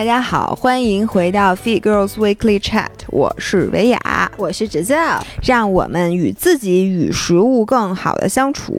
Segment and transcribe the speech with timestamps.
[0.00, 8.78] 大家好，欢迎回到 Fit Girls Weekly Chat，我是维雅，我是 Jazelle，，让我们与自己与食物更好的相处。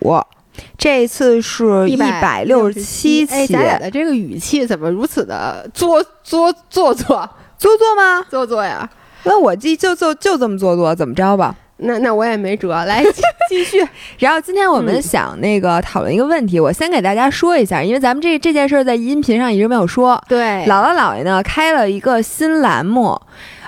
[0.79, 8.25] 这次是一百六十七期，咱俩的这个语气怎么如此的做做做作做作吗？
[8.27, 8.89] 做作呀！
[9.23, 11.55] 那我记就就就这么做作，怎么着吧？
[11.81, 13.03] 那那我也没辙，来
[13.49, 13.85] 继续。
[14.19, 20.21] 然后今天我们想那个讨论一个问题，我先给大家说一下，因为咱们这这件事在音频上一直没有说。
[20.27, 23.19] 对，姥姥姥爷呢开了一个新栏目。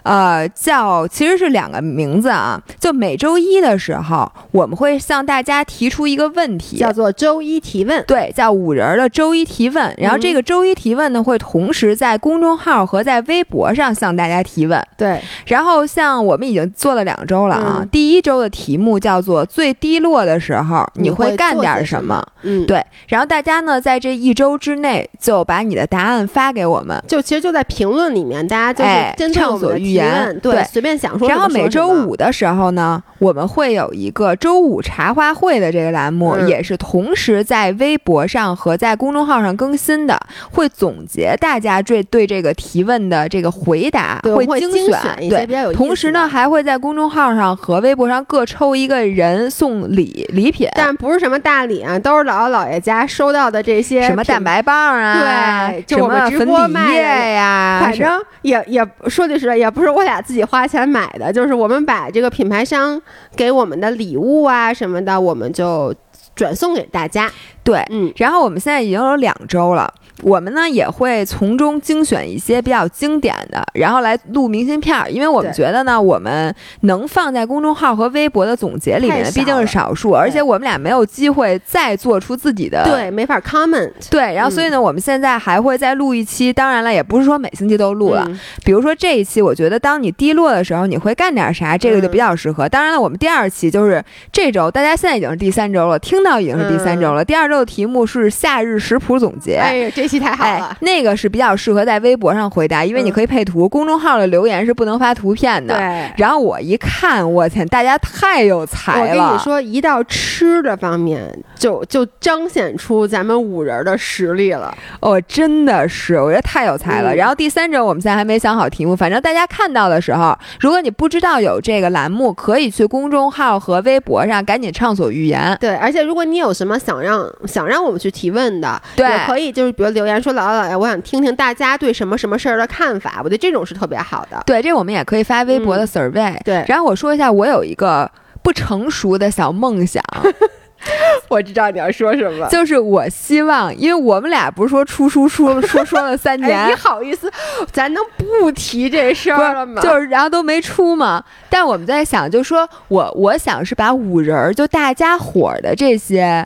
[0.03, 2.61] 呃，叫其实是两个名字啊。
[2.79, 8.03] 就每周一的时候，我们会向大家提出一个问题，叫做周一提问。
[8.05, 9.93] 对，叫五人的周一提问。
[9.97, 14.81] 然后这个周一提问呢，会同时在公众号和在微博上向大家提问。
[14.97, 15.21] 对。
[15.45, 22.23] 然后像我们已经做了两周了啊，第一周的题目叫做最低落的时候你会干点什么？
[22.41, 22.83] 嗯，对。
[23.07, 28.83] 然后大家呢，在这一周之内就把你的答案发给我们，就其实就在评论里面，大家就
[29.27, 31.27] 是畅所欲言，对，随便想说。
[31.27, 40.19] 然后每周五的时候呢，我们会有一个周五茶话会的这个栏目，也是同时在微博上和在公众号上更新的，
[40.51, 44.99] 会总结大家对对这个提问的这个回答，会精选
[45.29, 63.01] 对，同时呢，还会在公众号上和微博上各抽一个人送礼礼品，但不是什么大礼啊，都是姥姥姥爷家收到的这些什么蛋白棒啊，对，什么粉底液呀，反正也也说句实在，也不是我俩自己花钱买的，就是我们把这个品牌商
[63.35, 65.93] 给我们的礼物啊什么的，我们就
[66.33, 67.29] 转送给大家。
[67.63, 69.93] 对，嗯，然后我们现在已经有两周了。
[70.21, 88.25] 我们呢也会从中精选一些比较经典的，然后来录明信片儿，因为我们觉得呢，我们能放在公众号和微博的总结里面，毕竟是少数，而且我们俩没有机会再做出自己的，对，没法 comment，对，然后所以呢，我们现在还会再录一期，当然了，也不是说每星期都录了，
[88.63, 92.69] 比如说这一期，我觉得当你低落的时候，你会干点啥，这个就比较适合。
[92.69, 94.01] 当然了，我们第二期就是
[94.31, 97.25] 这周，大家现在已经是第三周了，听到已经是第三周了。
[97.25, 100.77] 第二周的题目是夏日食谱总结，哎呀，这期太好了。
[100.81, 103.67] 那个是比较适合在微博上回答，因为你可以配图。
[103.67, 105.75] 公众号的留言是不能发图片的。
[105.75, 106.11] 对。
[106.17, 109.23] 然后我一看，我天，大家太有才了！
[109.23, 114.75] 我跟你说，一到吃的方面，就就彰显出咱们五人的实力了。
[114.99, 117.15] 哦，真的是，我觉得太有才了。
[117.15, 125.57] 然后第三周我们现在还没想好题目，反正大家看到的时候，如果你不知道有这个栏目，可以去公众号和微博上赶紧畅所欲言。
[125.59, 130.75] 对，而且如果你有什么想让想让我们去提问的，对，也可以就是比如留言说姥姥姥爷。
[130.75, 134.41] 我想听听大家对什么什么事儿的看法，我觉得这种是特别好的。
[134.45, 136.35] 对，这我们也可以发微博的 survey。
[136.43, 138.09] 对，然后我说一下，我有一个
[138.41, 140.03] 不成熟的小梦想。
[141.29, 147.31] 我知道你要说什么，就是我希望，因为我们俩不是说出书说说说了三年，你好意思，
[147.71, 149.81] 咱能不提这事儿了吗？
[149.81, 151.23] 就是然后都没出嘛。
[151.49, 156.45] 但我们在想，就说我我想是把五人儿，就大家伙儿的这些。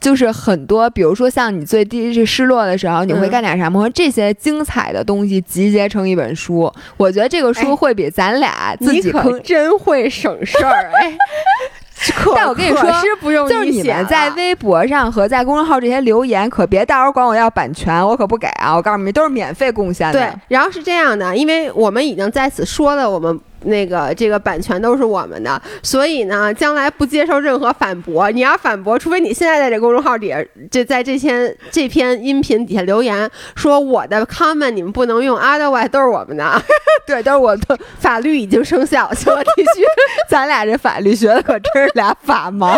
[0.00, 3.88] 就是很多，比如说像你最低是失落的时候，你会干点啥吗？
[3.92, 11.12] 这些精彩的东西集结成一本书，我觉得这个书会比咱俩自己可真会省事儿哎。
[12.36, 12.82] 但我跟你说，
[13.48, 18.76] 就是你们在微博上和在公众号这些留言，可别到时候管我要版权，我可不给啊！
[18.76, 20.18] 我告诉你们，都是免费贡献的。
[20.18, 23.40] 对，然后是这样的，因为我们已经在此说了，我们。
[23.66, 28.30] 那个这个版权都是我们的，所以呢，将来不接受任何反驳。
[28.30, 36.62] 你要反驳，除非你现在在这公众号底下，就在这篇这篇音频底下留言说我的 comment 你们不能用，otherwise 都是我们的。
[37.06, 37.78] 对，都是我的。
[37.98, 39.84] 法律已经生效，请继续。
[40.28, 42.76] 咱俩这法律学的可真是俩法盲，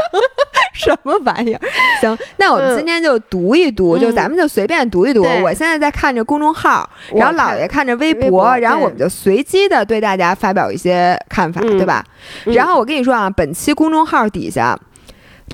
[0.74, 1.60] 什么玩意儿？
[2.00, 5.22] 行，那我们今天就读一读，就咱们就随便读一读。
[5.42, 12.04] 我现在在看着公众号，然后姥爷看着微博，然后我们就随机的对大家发表一些看法，对吧？
[12.44, 14.78] 然后我跟你说啊，本期公众号底下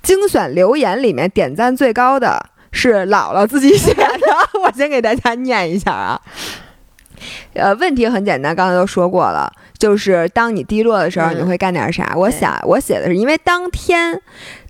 [0.03, 4.07] 精选留言里面点赞最高的是姥姥自己写的，
[4.63, 6.21] 我先给大家念一下啊。
[7.55, 12.13] 呃，问题很简单，刚才都说过了，就是当你低落的时候，你会干点啥？
[12.15, 14.21] 我想我写的是，因为当天。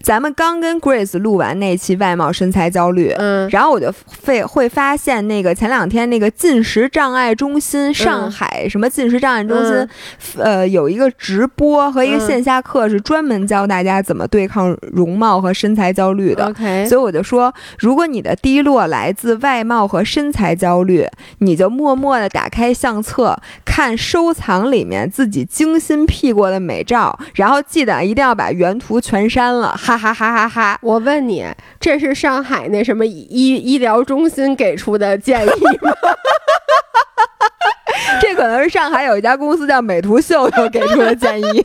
[0.05, 3.91] 咱们刚跟 Grace 录完那期外貌身材焦虑，嗯，然后我就
[4.27, 9.89] 会会发现那个前两天那个进食障碍中心上海什么进食障碍中心，
[10.37, 16.49] 呃，有一个直播和一个线下课是专门教大家怎么对抗容貌和身材焦虑的。
[16.49, 21.09] OK，所以我就说，如果你的低落来自外貌和身材焦虑，
[21.39, 23.35] 你就默默的打开相册，
[23.65, 29.75] 看收藏里面自己精心 P 过的美照，然后记得一定要把原图全删了。
[29.99, 30.14] 哈。
[30.14, 30.79] 哈哈哈哈！
[30.82, 31.44] 我问你，
[31.81, 35.93] 这是上海那什么医医疗中心给出的建议吗？
[38.20, 41.64] 这可能是上海有一家公司叫美图秀秀给出的建议。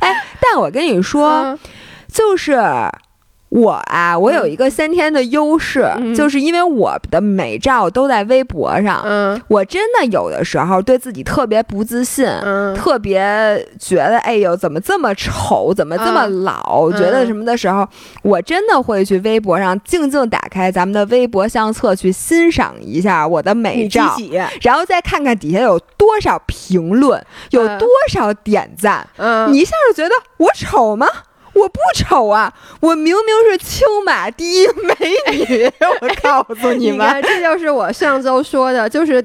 [0.00, 1.58] 哎，但我跟你说，
[2.08, 2.52] 就是。
[3.54, 9.02] 我啊，我有一个先天的优势，就是因为我的美照都在微博上。
[9.04, 12.26] 嗯，我真的有的时候对自己特别不自信，
[12.74, 17.86] 特别觉得哎呦怎么这么丑，怎么这么老，觉得什么的时候，
[18.22, 24.16] 我真的会去微博上静静打开咱们的微博相册去欣赏一下我的美照，
[24.62, 29.06] 然后再看看底下有多少评论，有多少点赞。
[29.18, 31.06] 嗯，你一下就觉得我丑吗？
[31.54, 34.94] 我不丑啊，我明明是青马第一美
[35.32, 35.70] 女，
[36.00, 39.24] 我告诉你们，这就是我上周说的，就是。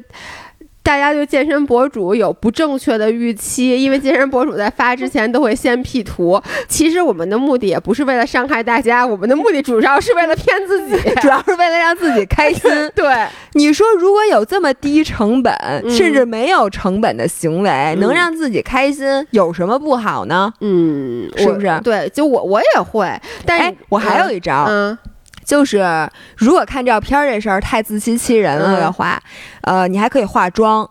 [0.88, 6.42] 大家对健身博主有不正确的预期，因为健身博主在发之前都会先 P 图。
[6.70, 12.72] 其实我们的目的也不是为了伤害大家，我们的目的主要是为了骗自己， 主要是为了让自己开心。
[12.96, 15.54] 对，你说如果有这么低成本，
[15.92, 20.54] 甚至没有成本的行为，能让自己开心，有什么不好呢？
[20.62, 21.82] 嗯，是不是？
[21.84, 23.12] 对，就我我也会，
[23.46, 24.64] 但是我还有一招。
[24.70, 24.98] 嗯。
[25.48, 29.18] 就是，如果看照片这事儿太自欺欺人了的话，
[29.62, 30.88] 呃，你还可以化妆。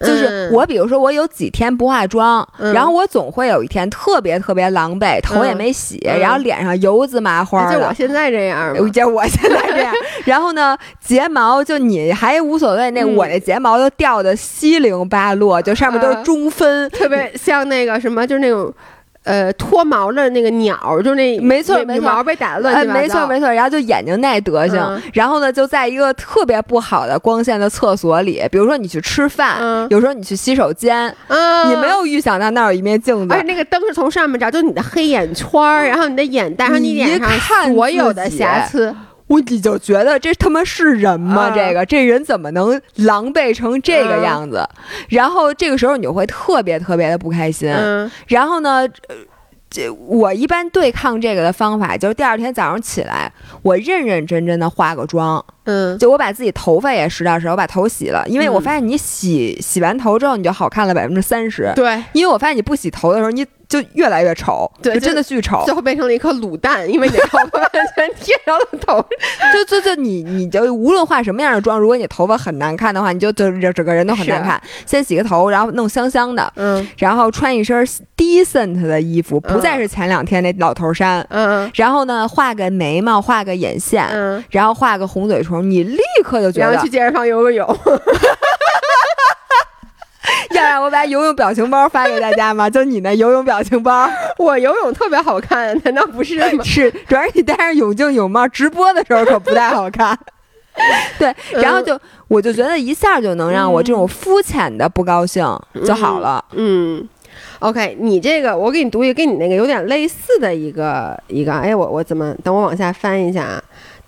[0.00, 7.78] 就是我，比如说我有几天不化妆，然后我总会有一天特别特别狼狈，头也没洗，然后脸上油滋麻花的。
[7.78, 9.92] 就我现在这样， 就我现在这样。
[10.24, 18.72] 然后呢，睫毛就你还无所谓，那我那睫毛都掉的七零八落，就上面都是中分，特别像那个什么，就是那种。
[19.24, 23.00] 呃，脱毛的那个鸟，就那没错，没错，毛被打的乱七八糟。
[23.00, 23.48] 没错，没错。
[23.52, 38.94] 然后就眼睛那德行，然后呢，就在一个特别不好的光线的厕所里，比如说你去吃饭，有时候你去洗手间，你没有预想到那有一面镜子，而且那个灯是从上面照，就你的黑眼圈然后你的眼袋，然后你脸上所有的瑕疵。
[39.32, 41.50] 我你就觉得这他妈是人吗？
[41.54, 44.62] 这个这人怎么能狼狈成这个样子？
[45.08, 47.72] 然后这个时候你就会特别特别的不开心。
[48.26, 48.86] 然后呢，
[49.70, 53.32] 这我一般对抗这个的方法就是第二天早上起来，
[53.62, 55.42] 我认认真真的化个妆。
[55.64, 61.72] 嗯，就我把自己头发也实打实，我把头洗了，因为我发现你洗洗完头之后你就好看了百分之三十。
[61.74, 63.46] 对，因为我发现你不洗头的时候你。
[63.68, 69.02] 就越来越丑，对，真的巨丑，最后变成了一颗卤蛋，因为你头发完 全贴着了头。
[69.50, 74.60] 就就就你，你就无论化什么样的妆，如果你头发很难看的话，你就就整个人都很难看。
[74.84, 77.82] 先洗个头，然后弄香香的，嗯，然后穿一身
[78.14, 87.66] decent 的衣服，不再是前两天那老头衫，嗯，然后呢，画个眉毛，画个眼线，嗯，然后画个红嘴唇，你立刻就觉得然后去健身房游个泳。
[90.50, 92.68] 要让我把游泳表情包发给大家吗？
[92.70, 94.08] 就你那游泳表情包，
[94.38, 96.46] 我游泳特别好看，难道不是吗？
[96.62, 100.16] 是，主要是你戴上泳镜泳帽直播的时候可不太好看。
[101.18, 101.98] 对，然后就
[102.28, 105.44] 我就觉得一下就能让我这种肤浅的不高兴
[105.84, 106.44] 就好了。
[106.52, 107.06] 嗯
[107.58, 113.62] ，OK，你这个我给你读一个跟你那个有点类似的一个一个，哎，我我怎么等我往下翻一下啊？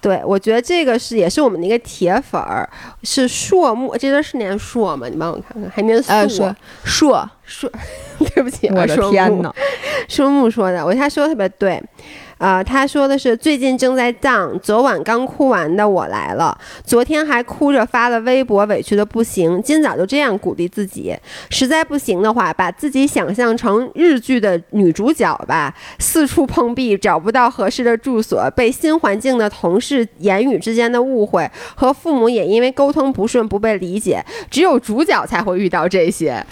[0.05, 2.69] 对，我觉得这个是也是我们的一个铁粉儿，
[3.03, 5.09] 是硕木，这个是念硕吗？
[5.09, 6.55] 你帮我看看，还念硕
[6.85, 7.73] 硕硕，
[8.35, 9.51] 对不起，我的天呐，
[10.07, 11.83] 硕木说的，我他说的特别对。
[12.39, 19.63] 呃，他说的是最近正在荡，昨晚刚哭完的我来了，昨天还哭着发了微博，委屈的不行。
[19.63, 21.17] 今早就这样鼓励自己，
[21.51, 36.45] 实在不行的话，把自己想象成日剧的女主角吧，四处碰壁，找不到合适的住所，被新环境的同事言语之间的误会，和父母也因为沟通不顺不被理解，只有主角才会遇到这些。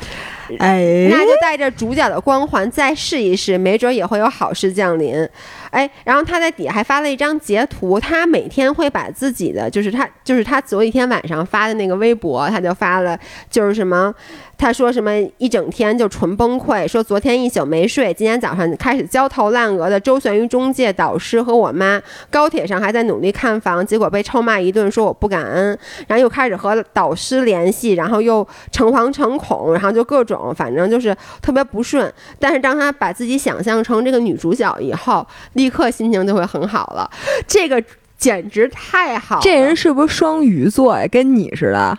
[0.59, 5.27] 哎，那就带着主角的光环再试一试，没准也会有好事降临。
[5.73, 13.19] 哎，然后他在底下还发了一张截图，他每天会把自己的，就是他，就是他昨一天晚上发的那个微博，他就发了，
[13.51, 14.15] 就是什么。
[14.63, 22.01] 他说什么一整天就纯崩溃，说昨天一宿没睡，今天早上开始焦头烂额的周旋于中介、导师和我妈，
[22.31, 25.77] 高铁上还在努力看房，结果被臭骂一顿，说我不感恩，
[26.07, 32.15] 然后又开始和导师联系，然后又诚惶诚恐，然后就各种，反正就是特别不顺。
[32.39, 37.11] 但是当他把自己想象成这个女主角以后，立刻心情就会很好了。
[37.49, 37.83] 这个
[38.17, 41.05] 简直太好，这人是不是双鱼座呀？
[41.11, 41.99] 跟你似的？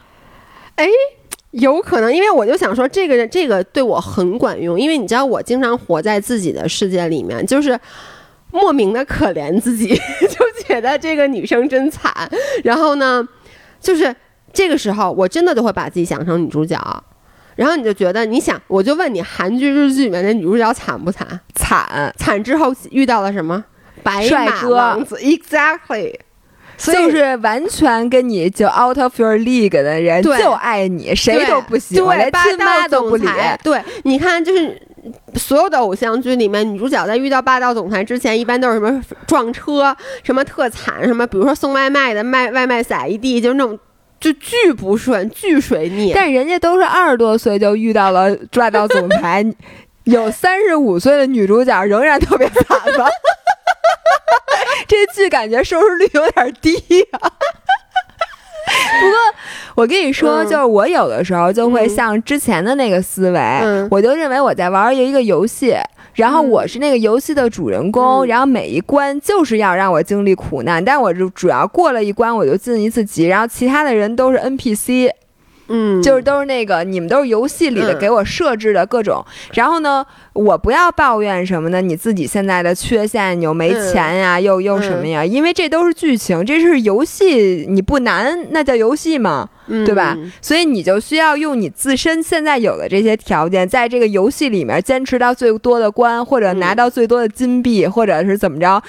[0.77, 0.87] 哎。
[1.53, 7.79] 有可能，因为我就想说，这个这个对我很管用，因为你知道，我经常活在自己的世界里面，就是
[8.51, 9.87] 莫名的可怜自己，
[10.29, 12.11] 就觉得这个女生真惨。
[12.63, 13.27] 然后呢，
[13.79, 14.15] 就是
[14.51, 17.03] 这个时候，我真的就会把自己想成女主角。
[17.55, 21.39] 然后你就觉得，你想，我就问你，韩剧、日剧里面那女主角惨不惨？
[21.53, 23.63] 惨，惨之后遇到了什么？
[24.01, 26.15] 白马王子，Exactly。
[26.77, 33.27] 就是完全跟你就 out of your league 的人就爱你，谁都不喜欢，连亲妈都不理。
[33.63, 34.81] 对，你看，就是
[35.35, 43.77] 所有的偶像剧里面，女主角在遇到霸道总裁之前，一般都是什么撞车，什么特惨，什么比如说送外卖的卖外卖撒一地，就是那种
[44.19, 46.11] 就巨不顺、巨水逆。
[46.13, 49.45] 但人家都是二十多岁就遇到了霸道总裁，
[50.05, 53.05] 有三十五岁的女主角仍然特别惨吧？
[54.87, 57.19] 这剧感觉收视率有点低啊。
[58.99, 59.17] 不过
[59.75, 65.75] 我跟你说，就是我有的时候就会像之前的那个思维，我就认为我在玩一个游戏，
[66.13, 75.11] 然后我是那个游戏的主人公，然后每一关就是要让我经历苦难，但我就主要过了一关我就晋一次级，然后其他的人都是 NPC。
[75.67, 79.25] 嗯，就是都是那个，你们都是游戏里的给我设置的各种。
[79.53, 81.81] 然后呢，我不要抱怨什么呢？
[81.81, 85.23] 你自己现在的缺陷，你又没钱呀，又又什么呀？
[85.25, 89.49] 因为这都是剧情，这是游戏，你不难，那叫游戏吗？
[89.85, 90.17] 对吧？
[90.41, 98.83] 所以你就需要用你自身现在有的这些条件，在这个游戏里面坚持到最多的关，或者拿到最多的金币，或者是怎么着。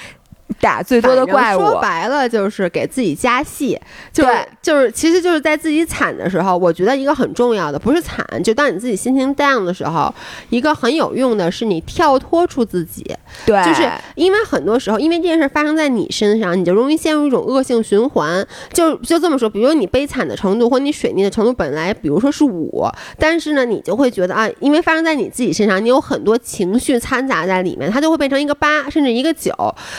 [0.61, 3.79] 打最多的怪物，说白了就是给自己加戏，
[4.13, 4.31] 就是
[4.63, 10.15] 就是，其实就是在自己惨的时候，我觉得一个很重要的不是惨，就当你自己心情 down 的时候，
[10.51, 13.05] 一个很有用的是你跳脱出自己，
[13.47, 22.87] 对，就是因为很多时候，因为这件事发生在你身上，你就容易陷入一种恶性循环，就就这么说，比如你悲惨的程度或你水逆的程度本来，比如说是五，
[23.19, 29.53] 但是呢，你就会觉得啊，因为发生在你自己身上，你有很多情绪掺杂在里面，它就会变成一个八甚至一个九，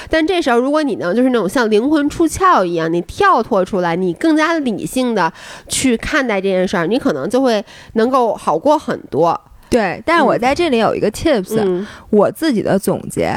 [0.07, 0.34] 但这。
[0.41, 5.31] 时候，如果你能就是那种像灵魂出窍一样，你跳脱出来，你更加理性的
[5.67, 7.63] 去看待这件事儿，你可能就会
[7.93, 9.39] 能够好过很多。
[9.67, 13.33] 对，但是我在这里有一个 tips，我自己的总结，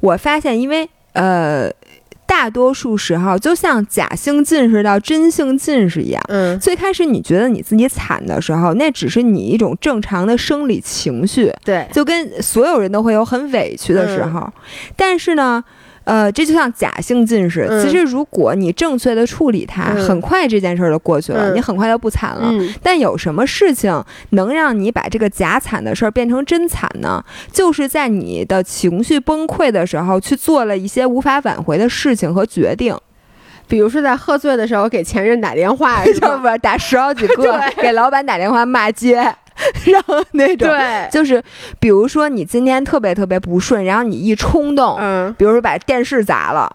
[0.00, 1.70] 我发现，因为呃，
[2.24, 14.50] 大多数时候就像假性近视到真性近视一样，嗯，最开始你觉得你自己惨的时候，那只是你一种正常的生理情绪，对，就跟所有人都会有很委屈的时候，
[14.96, 15.62] 但是呢。
[16.04, 17.68] 呃，这就像假性近视。
[17.82, 22.52] 其实，如果你正确的处理它，很快这件事儿就过去了，你很快就不惨了。
[22.82, 27.24] 但有什么事情能让你把这个假惨的事儿变成真惨呢？
[27.52, 32.96] 就是在你的情绪崩溃的时候，去做了一些无法挽回的事情和决定，
[33.68, 39.34] 比如说在喝醉的时候给前任打电话， 是不打十好几 个，给老板打电话骂街。
[39.92, 41.42] 然后那种，对，就是
[41.78, 46.70] 比如说你今天特别特别不顺，然后你一冲动，嗯，比如说把电视砸了，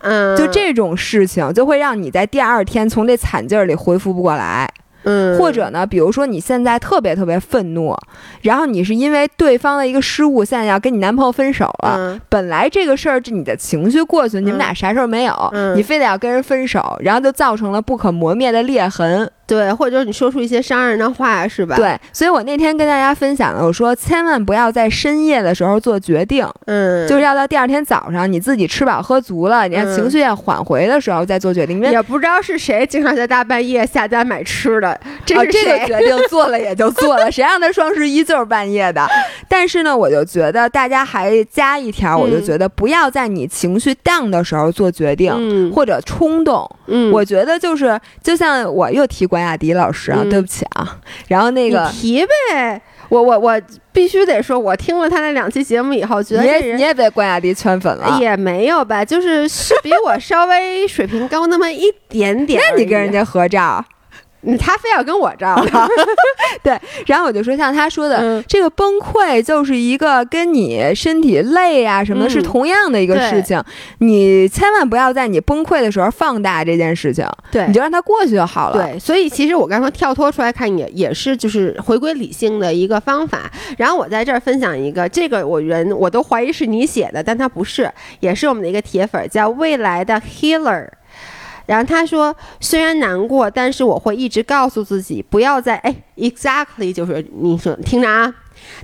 [0.00, 4.68] 嗯，就这种事情就会让你在第二天从这惨劲儿里恢复不过来。
[5.06, 7.94] 嗯，或者呢，比如说你现在特别特别愤怒，
[8.40, 12.18] 然后你是因为对方的一个失误，现在要跟你男朋友分手了。
[12.30, 19.30] 本来这个事儿，这你的情绪过去，你们俩啥事儿没有，你非得要跟人分手，然后就造成了不可磨灭的裂痕。
[19.46, 21.76] 对，或者你说出一些伤人的话，是吧？
[21.76, 31.82] 对，所以我那天跟大家分享了，我说千万不要在深夜的时候做决定，嗯，就是要到第二天早上你自己吃饱喝足了，你看情绪也缓回的时候再做决定。
[31.84, 39.06] 也不知道是谁经常在大半夜下单买吃的，这是这个决定做了也就做了，谁让他双十一就是半夜的？
[39.46, 46.66] 但是呢，我就觉得大家还加一条，我就觉得不要在你情绪 down 的时候做决定，或者冲动。
[46.86, 49.28] 嗯，我觉得就是就像我又提。
[49.34, 53.60] 关雅迪老师啊，对不起啊，然后那个提呗，我我我
[53.90, 62.62] 必须得说，我听了他那两期节目以后，觉得你你也被关雅迪圈粉了，也没有吧，就是是比我稍微水平高那么一点点。
[62.70, 63.84] 那你跟人家合照？
[64.58, 65.54] 他非要跟我照，
[66.62, 73.62] 对，然后我就说，像他说的，这个崩溃就是一个跟你身体累啊什么的是同样的一个事情，
[73.98, 78.86] 你千万不要在你崩溃的时候放大这件事情，对，你就让它过去就好了。
[78.86, 83.50] 对，所以其实我刚才跳脱出来看也也是就是回归理性的一个方法。
[83.78, 90.88] 然后我在这儿分享一个，这个我人我都怀疑是你写的，但他不是，也是我们的一个铁粉，叫未来的 Healer。
[91.66, 98.34] 然后他说：“虽然难过，但是我会一直告诉自己，不要在哎，exactly 就是你说听着啊，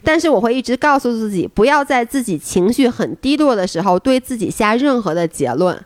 [0.03, 5.79] 但是我会一直告诉自己，不要在自己情绪很低落的时候对自己下任何的结论。”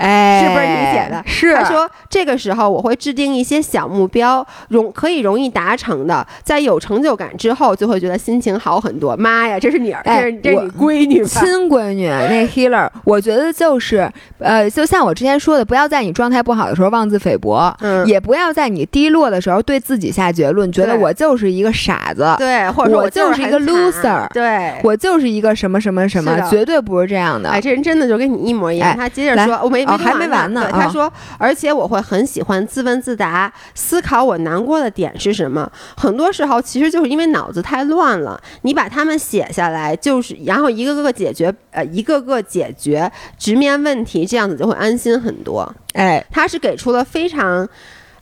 [0.00, 1.22] 哎，是不是你写的？
[1.26, 9.14] 是他说这个时候我会制定一些小目标，容可以容易达成的，在有成就感之后，就会觉得心情好很多。
[9.16, 12.08] 妈呀，这是你儿，这是这是你闺女，亲闺女。
[12.08, 27.50] 那 healer，我觉得就是，呃，就像我之前说的，不要在你状态不好的时候妄自菲薄，嗯，也不要在你低落的时候对自己下结论，觉得我就是一个傻子，对，或者我就是一个 loser，对，我就是一个什么什么什么，绝对不是这样的。
[27.50, 28.96] 哎，这人真的就跟你一模一样。
[28.96, 29.84] 他接着说，我没。
[29.92, 30.68] 哦，还没完呢。
[30.70, 35.70] 他说，而且我会很喜欢自问自答，思考我难过的点是什么。
[35.96, 45.74] 很多时候其实就是因为脑子太乱了，你把它们写下来，就是然后一个个解决，呃，一个个解决，直面问题，这样子就会安心很多。
[45.94, 47.68] 哎，他是给出了非常。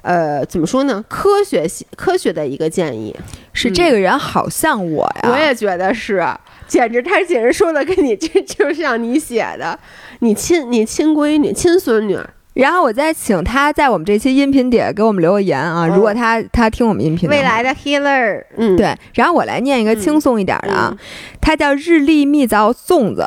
[0.00, 1.04] 呃，怎么说呢？
[1.08, 3.14] 科学系科学的一个建议
[3.52, 6.25] 是，这个人好像我呀，我也觉得是，
[6.68, 9.78] 简直他简直说的跟你这就像你写的，
[10.20, 12.18] 你亲你亲闺女亲孙女。
[12.54, 18.96] 然后我再请他在我们这期音频底下给我们留个言啊，如果他他听我们音频，未来的 healer，嗯，对。
[19.14, 20.92] 然后我来念一个轻松一点的啊，
[21.40, 23.25] 他叫日历蜜枣粽子，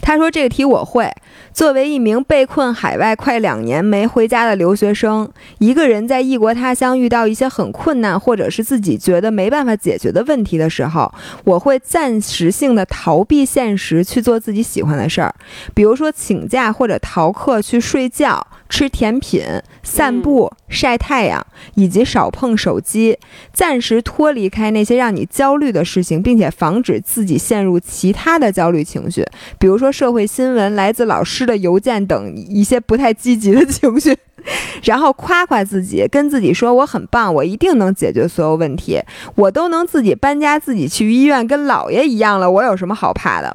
[0.00, 1.10] 他说这个题我会。
[1.54, 15.32] 作为一名被困海外快两年没回家的留学生，一个人在异国他乡遇到一些很困难，或者是自己觉得没办法解决的问题的时候，我会暂时性的逃避现实，去做自己喜欢的事儿，
[15.72, 18.44] 比如说请假或者逃课去睡觉。
[18.76, 19.40] 吃甜品、
[19.84, 23.16] 散步、晒太阳，以及少碰手机，
[23.52, 29.24] 暂时脱离开那些让你焦虑的事情，并且防止自己陷入其他的焦虑情绪，
[29.60, 34.16] 比如说社会新闻、来自老师的邮件等一些不太积极的情绪。
[34.82, 39.00] 然后夸夸自己，跟自己说我很棒，我一定能解决所有问题，
[39.36, 43.54] 我都能自己搬家、自己去医院，跟姥爷一样了，我有什么好怕的？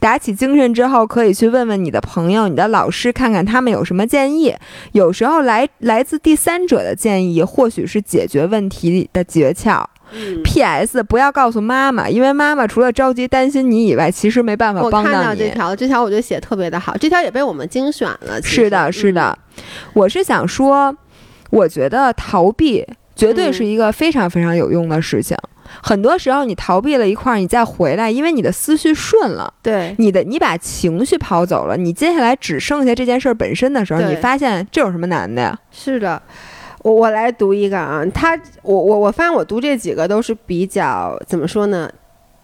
[0.00, 4.54] 打起精神之后，可以去问问你的朋友、你的老师，看看他们有什么建议。
[4.92, 9.84] 有时候来来自第三者的建议，或许是解决问题的诀窍。
[10.44, 11.02] P.S.
[11.02, 15.08] 不要告诉妈妈，因为妈妈除了着急担心你以外，其实没办法帮到你。
[15.08, 18.42] 我看到这条，这条我觉得写特别的好，这条也被我们精选了。
[18.42, 19.38] 是的，是的。
[19.94, 20.94] 我是想说，
[21.48, 22.86] 我觉得逃避
[23.16, 25.34] 绝对是一个非常非常有用的事情。
[25.80, 35.58] 很多时候，你逃避了一块儿，你再回来，因为你的思绪顺了，对你的，你把情绪抛走了，你接下来只剩下这件事儿本身的时候，你发现这有什么难的呀？
[35.70, 36.20] 是的，
[36.82, 41.90] 我我来读一个啊，他，我我我发现我读这几个都是比较怎么说呢？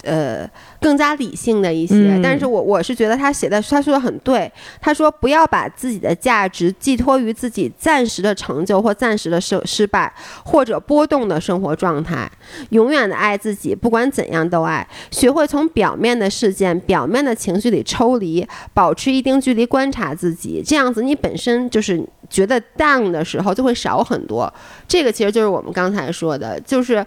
[0.05, 0.49] 呃，
[0.81, 4.51] 更加理性的一些，但是我我是觉得他写的他说的很对。
[4.81, 10.13] 他说不要把自己的价值寄托于自己暂时的成就或暂时的失失败
[10.45, 12.31] 或者波动的生活状态，
[12.71, 14.87] 永远的爱自己，不管怎样都爱。
[15.11, 24.53] 学会从表面的事件、表面的情绪里抽离，保持一定距离观察自己，这样子你本身就是觉得 down 的时候就会少很多。
[24.87, 27.05] 这个其实就是我们刚才说的，就是。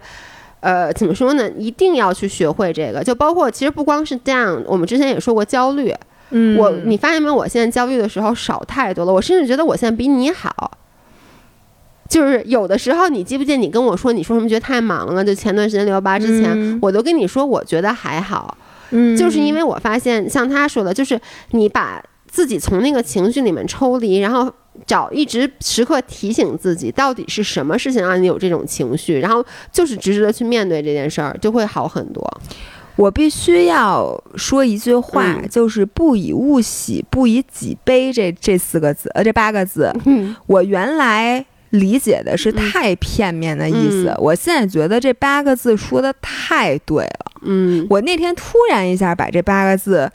[0.62, 1.50] 呃，怎么说呢？
[1.58, 5.94] 一定要去学会这个，就包括其实不光是 down，我们之前也说过焦虑。
[6.30, 7.34] 嗯，我你发现没有？
[7.34, 9.12] 我现在焦虑的时候少太多了。
[9.12, 10.78] 我甚至觉得我现在比你好。
[12.08, 13.56] 就是有的时候，你记不记？
[13.56, 14.48] 你跟我说，你说什么？
[14.48, 15.24] 觉得太忙了。
[15.24, 18.56] 就前段时间六幺八之前，我都跟你说，我觉得还好。
[18.90, 21.18] 嗯，就是因为我发现，像他说的，就是
[21.52, 24.52] 你把自己从那个情绪里面抽离，然后。
[24.86, 32.26] 找一直时刻提醒自己，到底是什么事情让你有这种情绪，然后就是直直的去面对这件事儿，就会好很多。
[32.96, 47.32] 我必须要说一句话，就是“不以物喜，不以己悲”这这四个字，呃，这八个字，嗯我原来理解的是太片面的意思，我现在觉得这八个字说的太对了。
[47.42, 50.10] 嗯，我那天突然一下把这八个字。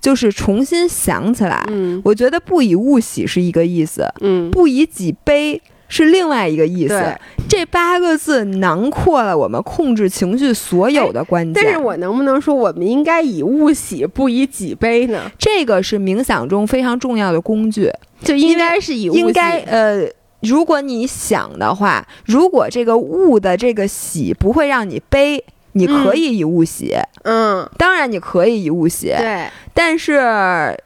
[0.00, 7.14] 就是重新想起来，嗯，我觉得不以物喜是一个意思，嗯，不以己悲是另外一个意思。
[7.48, 11.62] 这八个字囊括了我们控制情绪所有的关键。
[11.62, 15.30] 但是我能不能说，我们应该以物喜，不以己悲呢？
[15.38, 17.90] 这个是冥想中非常重要的工具，
[18.22, 19.18] 就应该是以物喜。
[19.20, 20.08] 应该呃，
[20.40, 25.44] 如果你想的话，如果这个物的这个喜不会让你悲。
[25.72, 29.46] 你可以以物喜，嗯，当然你可以以物喜，对。
[29.82, 30.76] 但是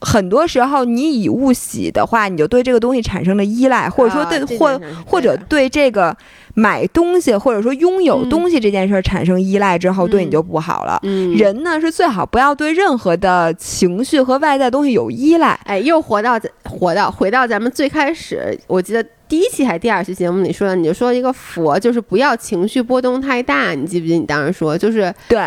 [0.00, 6.16] 很多时候你以物喜的话，你就对这个东西产生了依赖，或者说对或或者对这个
[6.54, 11.00] 买东西或者说拥有东西这件事儿产生依赖之后，对你就不好了。
[11.36, 15.58] 人呢是最好不要对任何的情绪和外在东西有依赖。
[15.64, 19.04] 哎，又活到活到回到咱们最开始，我记得。
[19.28, 24.16] 第一期还是第二期节目里说的，你就说一个佛就是不要情绪波动太大，你记不记？
[24.16, 25.40] 你当时说就是对，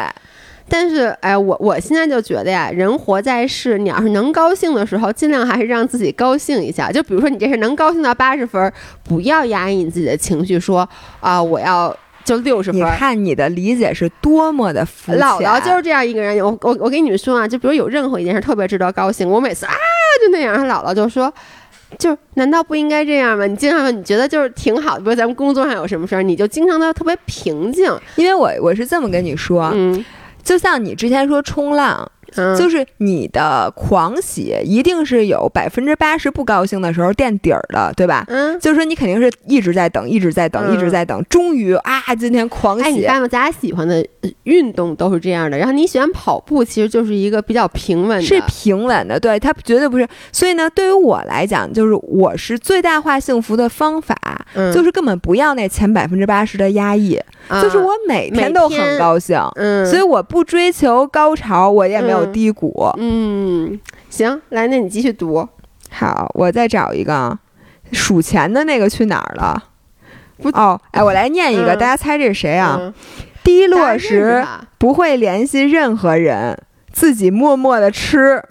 [0.70, 6.92] 但是哎，我我现在就觉得呀，人活在世，你要是能高兴的时候，尽量还是让自己高兴一下。
[6.92, 8.72] 就比如说你这事能高兴到八十分，
[9.04, 10.88] 不要压抑你自己的情绪，说
[11.20, 12.80] 啊我要就六十分。
[12.80, 15.20] 你看你的理解是多么的肤浅。
[15.20, 19.74] 姥姥就是这样一个人，我我我跟你们说啊，就比如有任何一件事特别值得高兴，我每次啊
[20.22, 21.34] 就那样，他姥姥就说。
[21.98, 23.48] 就难道不应该这样吗？
[23.48, 27.92] 你经常你觉得就是挺好的，比如咱们工作上有什么事儿，你就经常的特别平静。
[28.16, 30.06] 因为我我是这么跟你说，嗯，
[30.50, 32.12] 就像你之前说冲浪，
[32.58, 38.26] 就是你的狂喜一定是有百分之八十不高兴的时候垫底儿的，对吧？
[38.28, 42.84] 嗯，就是说你肯定是一直在等，一直在等，一直在等，终于啊，今天狂喜！
[42.84, 44.06] 哎，你看咱俩喜欢的
[44.44, 50.08] 运动都是这样的，然后你喜欢跑步，其实就是一个比较平稳的，是平稳的，对，它绝对不是。
[50.32, 54.16] 所以呢，对于我来讲，就是我是最大化幸福的方法，
[54.74, 57.20] 就是根本不要那前百分之八十的压抑，
[57.62, 63.80] 就是我每天都很高兴，嗯，所以我不追求高潮，我也没有低谷，嗯，
[64.10, 65.48] 行，来，那你继续读。
[65.90, 67.38] 好，我再找一个
[67.92, 69.64] 数钱的那个去哪儿了？
[70.42, 72.94] 不哦，哎，我来念一个，大家猜这是谁啊？
[73.44, 74.46] 低落时
[74.78, 76.58] 不会联系任何人，
[76.92, 78.44] 自己默默的吃，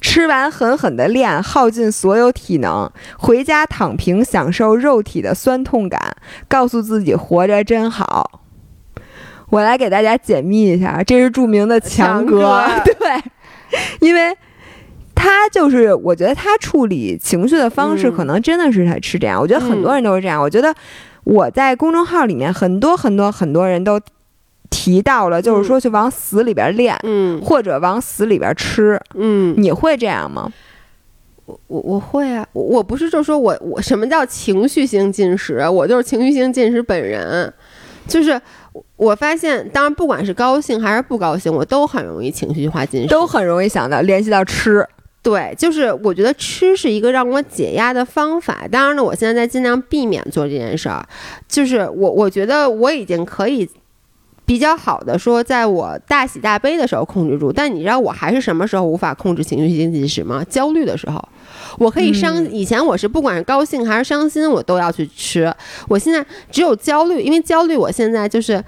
[0.00, 6.16] 吃完狠狠的练，耗尽所有体能，回家躺平，享受肉体的酸痛感，
[6.48, 8.40] 告诉自己活着真好。
[9.50, 12.94] 我来给大家解密一下，这是著名的强哥， 对，
[14.00, 14.36] 因为
[15.14, 19.40] 他就是我觉得他处理情绪的方式，可能真的是他是这样。
[19.40, 20.40] 我觉得很多人都是这样。
[20.40, 20.74] 我觉得
[21.24, 24.00] 我在公众号里面，很多很多很多人都
[24.70, 30.52] 提到了，就是说去往死里边练，嗯，或者往死里边吃，嗯，你会这样吗？
[31.46, 35.66] 我我我会啊，我不是就说我我什么叫情绪性进食？
[35.68, 37.52] 我就是情绪性进食本人，
[38.06, 38.40] 就是。
[38.96, 44.86] 我发现，当然，不管是高兴还是不高兴，我都很容易情绪化进食，都很容易想到联系到吃。
[45.20, 48.66] 对，就是我觉得吃是一个让我解压的方法。
[48.70, 51.06] 当然了，我现在在尽量避免做这件事儿。
[51.48, 53.68] 就是我，我觉得我已经可以
[54.46, 57.52] 比较好的说，在我大喜大悲的时候控制住。
[57.52, 60.44] 但你知道我还是什么时候无法控制情绪性进食吗？
[60.48, 61.28] 焦虑的时候。
[61.78, 65.52] 我可以伤，以前我是不管是高兴还是伤心，我都要去吃。
[65.88, 68.62] 我现在只有焦虑，因为焦虑，我现在就是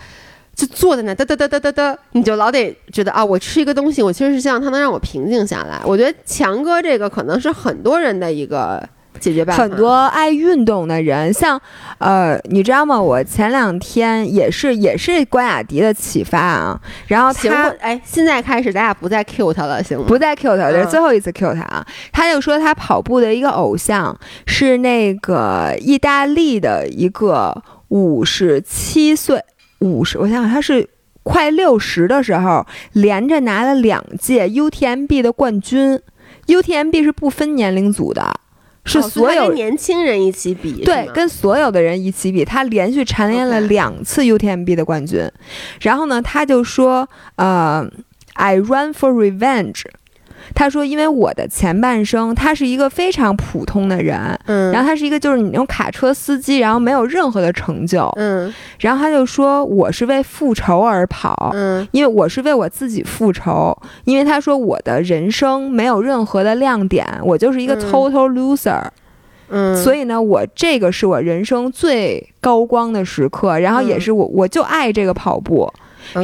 [0.54, 5.80] 就坐在那嘚嘚嘚嘚嘚嘚，你就老得觉得啊，我吃一个东西，我其实是希望它能让我平静下来。
[5.84, 8.88] 我觉得强哥这个可能是很多人的一个。
[9.18, 9.62] 解决办法。
[9.62, 11.60] 很多爱运动的人，像，
[11.98, 13.00] 呃，你知道吗？
[13.00, 16.80] 我前两天也是也是关雅迪的启发啊。
[17.06, 20.04] 然后他，哎，现在开始咱俩不再 Q 他了，行吗？
[20.06, 21.86] 不再 Q 他，这是最后一次 Q 他啊。
[22.12, 29.42] 他就说他跑步的一个偶像是那个意大利的一个五十七岁，
[29.80, 30.88] 五十，我想想他是
[31.22, 36.00] 快六十的时候，连着拿了两届 UTMB 的冠军。
[36.46, 38.39] UTMB 是不分年龄组的。
[38.90, 45.30] 是所有年轻人一起比，对，跟所有的人一起比，他连续蝉联了两次 UTMB 的冠军。
[45.80, 47.88] 然后呢，他就说：“呃
[48.34, 49.82] ，I run for revenge。”
[50.54, 68.82] 他说：“因为我的前半生，他是一个非常普通的人，嗯，然后他是一个就是你那种卡车司机，然后没有任何的成就，嗯，然后他就说我是为复仇而跑，嗯，因为我是为我自己复仇，因为他说我的人生没有任何的亮点，我就是一个 total loser，
[69.48, 75.72] 嗯，所以呢，我这个是我人生最高光的时刻，然后也是我我就爱这个跑步。”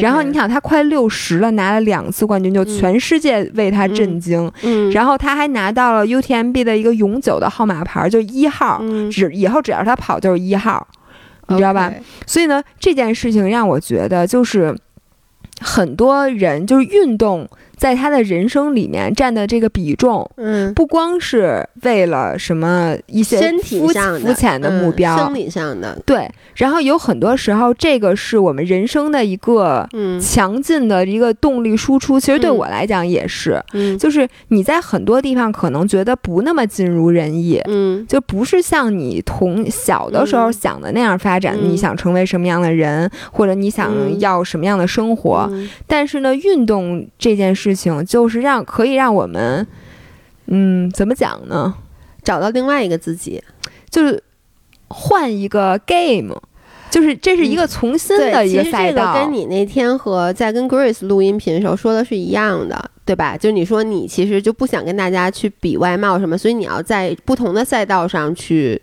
[0.01, 4.51] 然后你想，他快六十了，拿了两次冠军，就全世界为他震惊。
[4.62, 10.87] 嗯，然后他还拿到了 UTMB 的一个永久的号码牌，就一号，只以后只要他跑就是一号，
[11.49, 11.93] 你知道吧？
[12.27, 14.77] 所以呢，这件事情让我觉得，就是
[15.61, 17.49] 很多人就是运动。
[17.77, 26.27] 在他的人生里面占的这个比重，嗯，不光是为了什么一些身体上肤浅的目标，生理上的对。
[26.55, 29.87] 然后有很多时候，这个是我们人生的一个
[30.19, 32.19] 强劲的一个动力输出。
[32.19, 33.62] 其实对我来讲也是，
[34.01, 41.55] 就是你在很多地方可能觉得不那么尽如人意，嗯，就不是像你同小的时候想的那样发展。
[41.61, 45.51] 你想成为什么样的人，或者你想要什么样的生活？
[45.87, 47.66] 但是呢，运动这件事。
[47.71, 49.67] 事情就是让可以让我们，
[50.47, 51.75] 嗯，怎么讲呢？
[52.23, 53.43] 找到另外一个自己，
[53.91, 54.23] 就是
[54.89, 56.35] 换一个 game，
[56.91, 59.15] 就是这是一个重新的一个赛道。
[59.15, 63.37] 跟你那天和在跟 Grace 录音频的时候说的是一样的，对吧？
[63.37, 68.81] 就你说你其实就不想跟大家去比外貌什么，所以你要在不同的赛道上去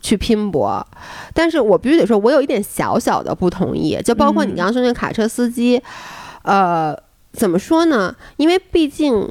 [0.00, 0.84] 去拼搏。
[1.32, 5.82] 但是我必须得说，我有一点小小的不同意，就包括你刚刚说那个卡车司机，
[6.42, 6.96] 呃。
[7.32, 8.14] 怎么说呢？
[8.36, 9.28] 因为毕竟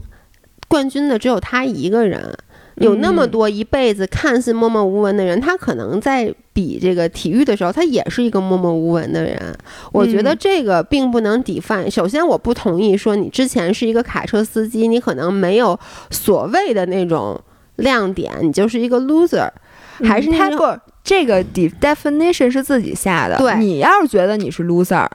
[0.68, 2.36] 冠军的只有他一个人，
[2.76, 9.38] 有那么多一辈子看似默默无闻的人，他可能在比这个体育的时候，他也是一个默默无闻的人。
[9.92, 11.90] 我觉得这个并不能抵犯。
[11.90, 17.40] 首先，我不同意说你之前是一个卡车司机，你可能没有所谓的那种
[17.76, 19.50] 亮点，你就是一个 loser，
[20.04, 23.38] 还是他不这个 definition 是自己下的。
[23.38, 25.08] 对你要是觉得你是 loser。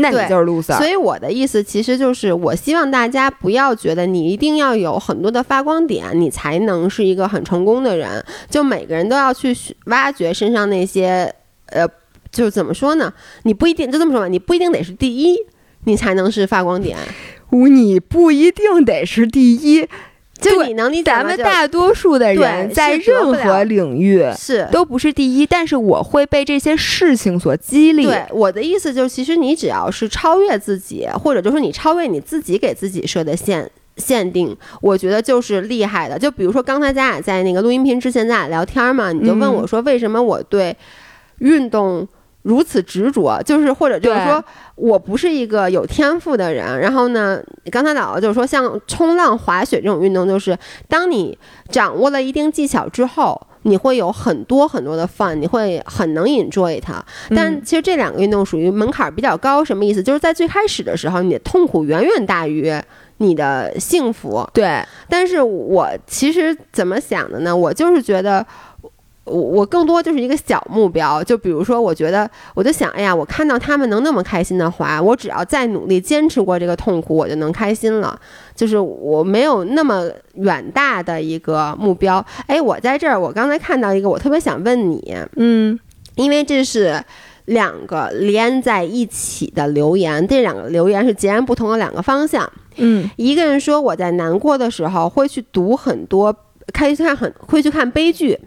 [0.00, 0.76] 那你就是 loser。
[0.76, 8.24] 所以我的意思其实就是，我希望大家不要觉得你一定要有很多的发光点，你才能是一个很成功的人。
[8.48, 11.34] 就每个人都要去挖掘身上那些，
[11.66, 11.86] 呃，
[12.32, 13.12] 就怎么说呢？
[13.44, 15.36] 你不一定就这么说吧，你不一定得是第一，
[15.84, 16.96] 你才能是发光点。
[17.50, 19.88] 你不一定得是第一。
[20.40, 28.06] 就你能理解咱们大多数的人在任何领域是都不是第一，但是我会被这些事情所激励。
[28.06, 36.18] 对我的意思就是，其实你只要是超越自己，或者就是你超越你自己给自己设的限限定，我觉得就是厉害的。
[36.18, 40.76] 就比如说刚才咱俩在那个录音屏之前咱俩聊天嘛，你就问我说为什么我对
[41.38, 42.08] 运动。
[42.42, 44.42] 如此执着，就是或者就是说
[44.74, 46.80] 我不是一个有天赋的人。
[46.80, 47.38] 然后呢，
[47.70, 50.56] 刚才姥姥就是说，像冲浪、滑雪这种运动，就是
[50.88, 51.36] 当你
[51.68, 57.04] 掌握了一定技巧之后，你会有很多很多的 fun，你会很能 enjoy 它。
[57.36, 60.02] 但其实这两个运动属于门槛比较高，什么意思？
[60.02, 62.72] 就是在最开始的时候，你的痛苦远远大于
[63.18, 64.48] 你的幸福。
[64.54, 64.82] 对。
[65.10, 67.54] 但是我其实怎么想的呢？
[67.54, 68.46] 我就是觉得。
[69.30, 78.18] 我我更多就是一个小目标，就比如说，我觉得我就想，哎呀，我看到他们能那么开心的滑，我只要再努力坚持过这个痛苦，我就能开心了。
[78.54, 82.24] 就是我没有那么远大的一个目标。
[82.46, 85.78] 哎，我在这儿，我刚才看到一个，我特别想问你，嗯，
[86.16, 87.02] 因为这是
[87.46, 92.50] 两个连在一起的留言，这两个留言是截然不同的两个方向。
[92.76, 96.34] 嗯，一个人说我在难过的时候会去读很多，
[96.72, 98.38] 开去看很会去看悲剧。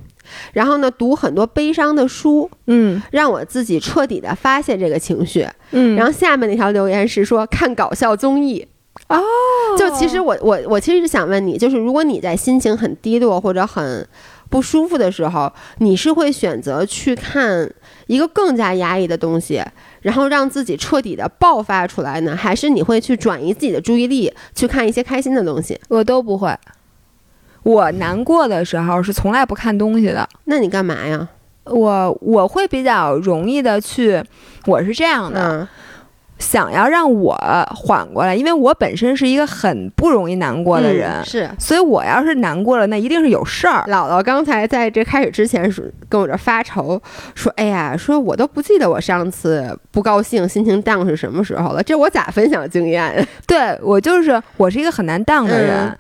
[0.54, 5.96] 然后呢，读很多悲伤的书，嗯，让我自己彻底的发泄这个情绪，嗯。
[5.96, 8.68] 然后下面那条留言是说看搞笑综艺，
[9.10, 9.22] 哦，
[9.78, 14.08] 就其实我我我其实是想问你，就是如果你在心情很低落或者很
[14.50, 17.72] 不舒服的时候，你是会选择去看
[18.08, 19.64] 一个更加压抑的东西，
[20.02, 25.80] 然后让自己彻底的爆发出来呢，还是你会去转移自己的注意力去看一些开心的东西？
[25.90, 26.56] 我都不会。
[27.64, 30.28] 我难过的时候是从来不看东西的。
[30.46, 31.28] 那你干嘛呀？
[31.66, 34.22] 我我会比较容易的去，
[34.66, 35.66] 我是这样的，
[36.38, 37.34] 想要让我
[37.74, 43.86] 缓过来，因为我本身是一个很不容易难过的人，是，所以我要是难过了，那一定是有事儿。
[43.88, 47.02] 姥姥刚才在这开始之前是跟我这发愁，
[47.34, 55.98] 说：“哎呀，说我都不记得我上次不高兴、心情 down 是什么时候了，这我咋分享经验？” 对我就是我是一个很难 down 的人。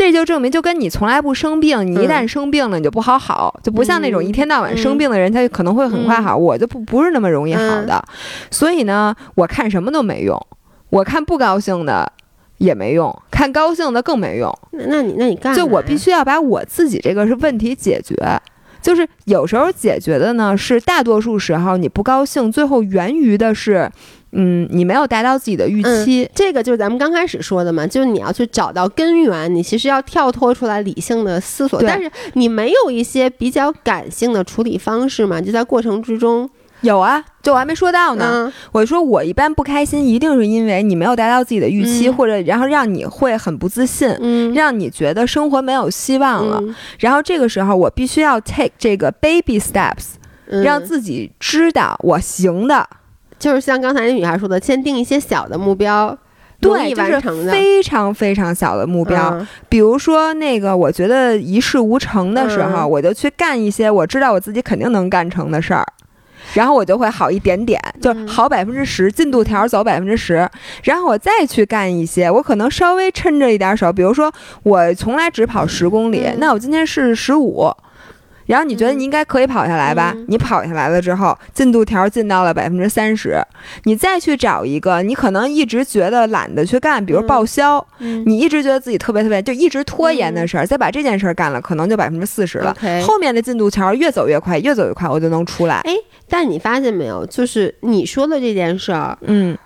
[0.00, 6.34] 这就证明，就跟你从来不生病，你一旦生病了，你就不好好，就不像那种一天到晚生病的人，他可能会很快好。
[6.34, 8.02] 我就不不是那么容易好的，
[8.50, 10.40] 所以呢，我看什么都没用，
[10.88, 12.10] 我看不高兴的
[12.56, 14.50] 也没用，看高兴的更没用。
[14.70, 15.54] 那你那你干？
[15.54, 18.16] 就我必须要把我自己这个是问题解决，
[18.80, 23.90] 就是有时候解决的呢是大多数时候你不高兴，最后源于的是。
[24.32, 35.40] 嗯，你没有达到自己的预期，这个就是咱们刚开始说的嘛，就是你要去找到根源，你其实要跳脱出来理性的思索，但是你没有一些比较感性的处理方式嘛？
[35.40, 36.48] 就在过程之中
[36.82, 38.50] 有啊，就我还没说到呢。
[38.72, 44.08] 我说我一般不开心，一定是因为你没有达到自己的预期，或者然后让你会很不自信，
[44.54, 46.62] 让你觉得生活没有希望了。
[47.00, 50.14] 然后这个时候我必须要 take 这个 baby steps，
[50.46, 52.88] 让自己知道我行的。
[53.40, 56.16] 就是像刚才那女孩说的，先定一些小的目标，
[56.60, 57.18] 对，就是
[57.50, 59.44] 非常非常小的目标。
[59.68, 65.86] 比如说那个，我觉得一事无成的时候，我就去干一些我知道我自己肯定能干成的事儿，
[66.52, 70.46] 然后我就会好一点点，就好百分之十，进度条走百分之十，
[70.84, 74.30] 然后我再去干一些我可能稍微抻着一点手，比如说
[74.64, 77.72] 我从来只跑十公里，那我今天是十五。
[78.50, 80.12] 然后你觉得你应该可以跑下来吧？
[80.26, 83.40] 你跑下来了之后，进度条进到了百分之三十，
[83.84, 87.86] 你再去找一个你可能一直觉得懒得去干，比如报销，
[88.26, 92.76] 你一直觉得自己特别特别就一直拖延的事儿，再把这件事儿干了，可能就百分之四十了。
[93.06, 95.76] 后面的进度条越走越快，越走越快，我就能出来。
[95.84, 95.94] 哎，
[96.28, 99.56] 但你发现没有，就是你说的这件事儿，嗯。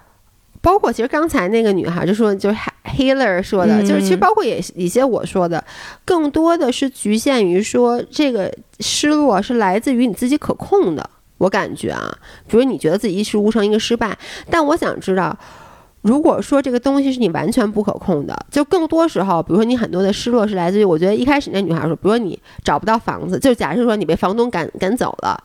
[0.65, 5.63] 包括其实刚才那个女孩就说，就是 Healer 说的，就是其实包括也一些我说的，
[6.07, 8.51] 更多的是局限于说这个
[8.81, 11.11] 失落是来自于你自己可控的。
[11.37, 12.17] 我感觉啊，
[12.49, 14.17] 比如你觉得自己一事无成，一个失败，
[14.49, 15.37] 但我想知道，
[16.01, 25.39] 如果说这个东西是你完全不可控的，就更多时候，比如说你很多的失落是来自于，我觉得一开始那女孩说，比如说你找不到房子，就假设说你被房东赶赶走了。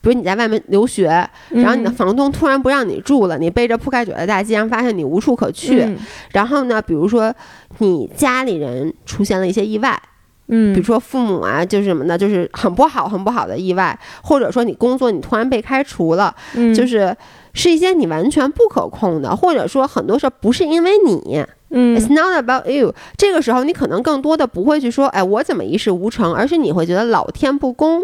[0.00, 1.08] 比如你在外面留学，
[1.50, 5.86] 然后你的房东突然不让你住了，你背着铺盖卷在大街上，发现你无处可去。
[6.32, 7.34] 然后呢，比如说
[7.78, 10.00] 你家里人出现了一些意外，
[10.48, 17.14] 嗯，比如说父母啊，就是什么的，就是很不好、很不好的意外，或者说你工作你突然被开除了，嗯就是
[17.52, 22.94] 是一些你完全不可控的，或者说很多事儿不是因为你嗯，It's not about you。
[23.16, 28.02] 这个时候你可能更多的不会去说，哎，我怎么一事无成，而是你会觉得老天不公。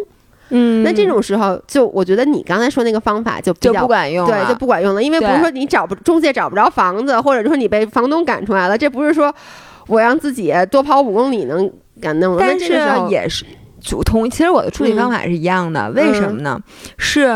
[0.51, 9.35] 嗯，那这种时候，就我觉得你刚才说那个方法就比就较不管用了，对，就不管用了，因为不是说你找不中介找不着房子，或者说你被房东赶出来了，这不是说
[9.89, 12.37] 我让自己多跑五公里能敢弄。
[12.37, 13.45] 那但是也是
[13.81, 16.61] 主同，其实我的处理方法是一样的，为什么呢？
[16.97, 17.29] 是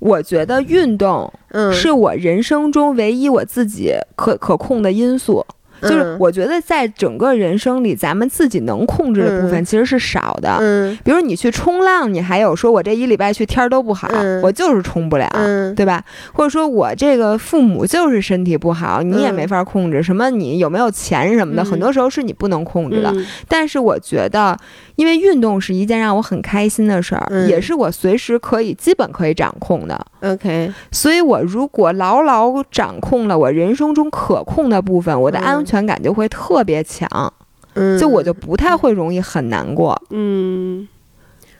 [0.00, 5.44] 我觉得运动嗯是我人生中唯一我自己可可控的因素。
[5.84, 10.56] 就是嗯我觉得在整个人生里，咱们自己能控制的部分嗯其实是少的。
[10.60, 15.28] 嗯比如你去冲浪，你还有说我这一礼拜去天儿都不好，嗯我就是冲不了。
[15.34, 16.02] 嗯对吧？
[16.32, 20.02] 或者说我这个父母就是身体不好，你也嗯没法控制。
[20.02, 23.10] 什么你有没有钱什么的，嗯很多时候是你不能控制的。
[23.12, 24.56] 嗯但是我觉得，
[24.96, 29.98] 因为运动是一件让我很开心的事儿，嗯也是我随时可以基本可以掌控的。
[30.22, 37.32] ，OK，所以，我如果牢牢掌控了我人生中可控的部分，我的嗯安全感就会特别强，
[37.74, 39.98] 嗯，就我就不太会容易很难过。
[40.10, 40.86] 嗯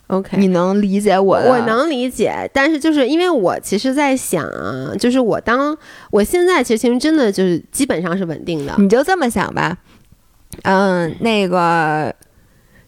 [0.08, 1.48] ，OK，你能理解我的？
[1.48, 1.58] 我。
[1.66, 5.76] 能理解，但是就是因为我其实在想啊，就是我当
[6.10, 9.78] 我现在其实其实真的就是基本上是稳定的，你就这么想吧，
[10.62, 12.14] 嗯，那个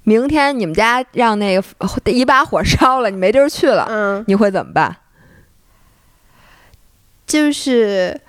[0.04, 1.64] 明天你们家让那个
[2.12, 4.96] 一把火烧了，你没地儿去了，嗯，你会怎么办？
[7.26, 8.20] 就是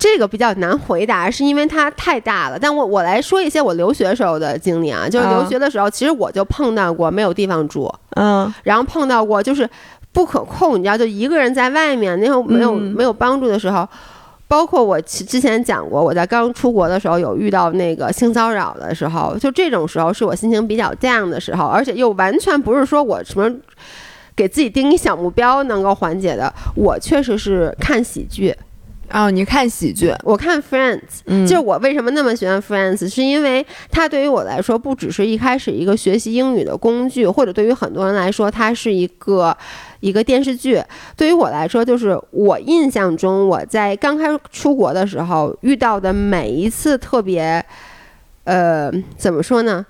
[0.00, 2.58] 这个比较难回答，是因为它太大了。
[2.58, 9.68] 但我我来说一些我留学时候的经历啊，就是留啊学的时候，其实我就碰到过没有地方住，嗯然后碰到过就是
[10.10, 13.86] 不可控，你知道，就一个人在外面，那种没有、嗯没有帮助的时候。
[14.48, 23.48] 包括我其之前讲过，我在刚出国的时候有遇到那个性骚扰的时候，就这种时候是我心情比较 down 的时候，而且又完全不是说我什么
[24.34, 26.52] 给自己定一小目标能够缓解的。
[26.74, 28.52] 我确实是看喜剧，
[29.12, 39.56] 哦，你看喜剧，我看 Friends，嗯，就是我为什么那么喜欢 Friends，是因为它对于我来说不只是一开始一个学习英语的工具，或者对于很多人来说，它是一个
[39.98, 40.80] 一个电视剧。
[41.16, 47.64] 对于我来说，就是我印象中我在刚开始出国的时候遇到的每一次特别，
[48.44, 49.84] 呃，怎么说呢？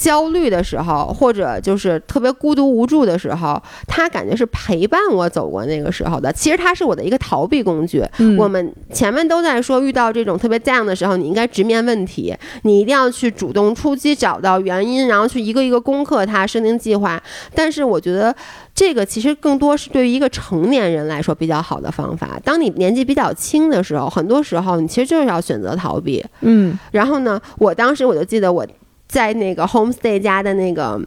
[0.00, 6.32] 焦虑的时候，或者就是特别孤独无助的时候，他感觉是陪伴我走过那个时候的。
[6.32, 8.02] 其实它是我的一个逃避工具。
[8.18, 17.22] 嗯我们前面都在说，遇到这种特别 down 的时候，你应该直面问题，你一定要去主动出击，找到原因，然后去一个一个攻克它，设定计划。
[17.54, 18.34] 但是我觉得
[18.74, 22.40] 这个其实更多是对于一个成年人来说比较好的方法。
[22.42, 26.24] 当你年纪比较轻的时候，很多时候你其实就是要选择逃避。
[26.40, 28.66] 嗯然后呢，我当时我就记得我
[29.10, 30.98] 在那个 homestay 家的那个，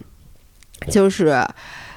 [0.91, 1.41] 就是。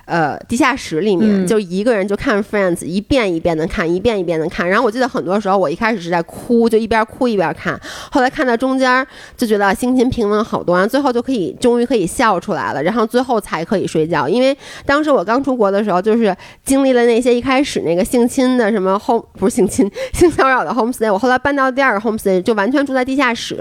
[0.07, 4.69] 呃，地下室里面、嗯就一个人就看 Friends，一遍一遍的看，一遍一遍的看。
[4.69, 7.79] 然后我记得很多时候，我一开始是在哭，就一边哭一边看。
[8.11, 14.29] 后来看到中间就觉得心情平稳好多，然后最后就可以终于可以笑出来了，然后最后才可以睡觉。
[14.29, 23.57] 因为当时我刚出国的时候，就是经历了那些一开始那个性侵的什么 home 不是性侵性骚扰的 homestay，我后来搬到第二个 homestay 就完全住在地下室，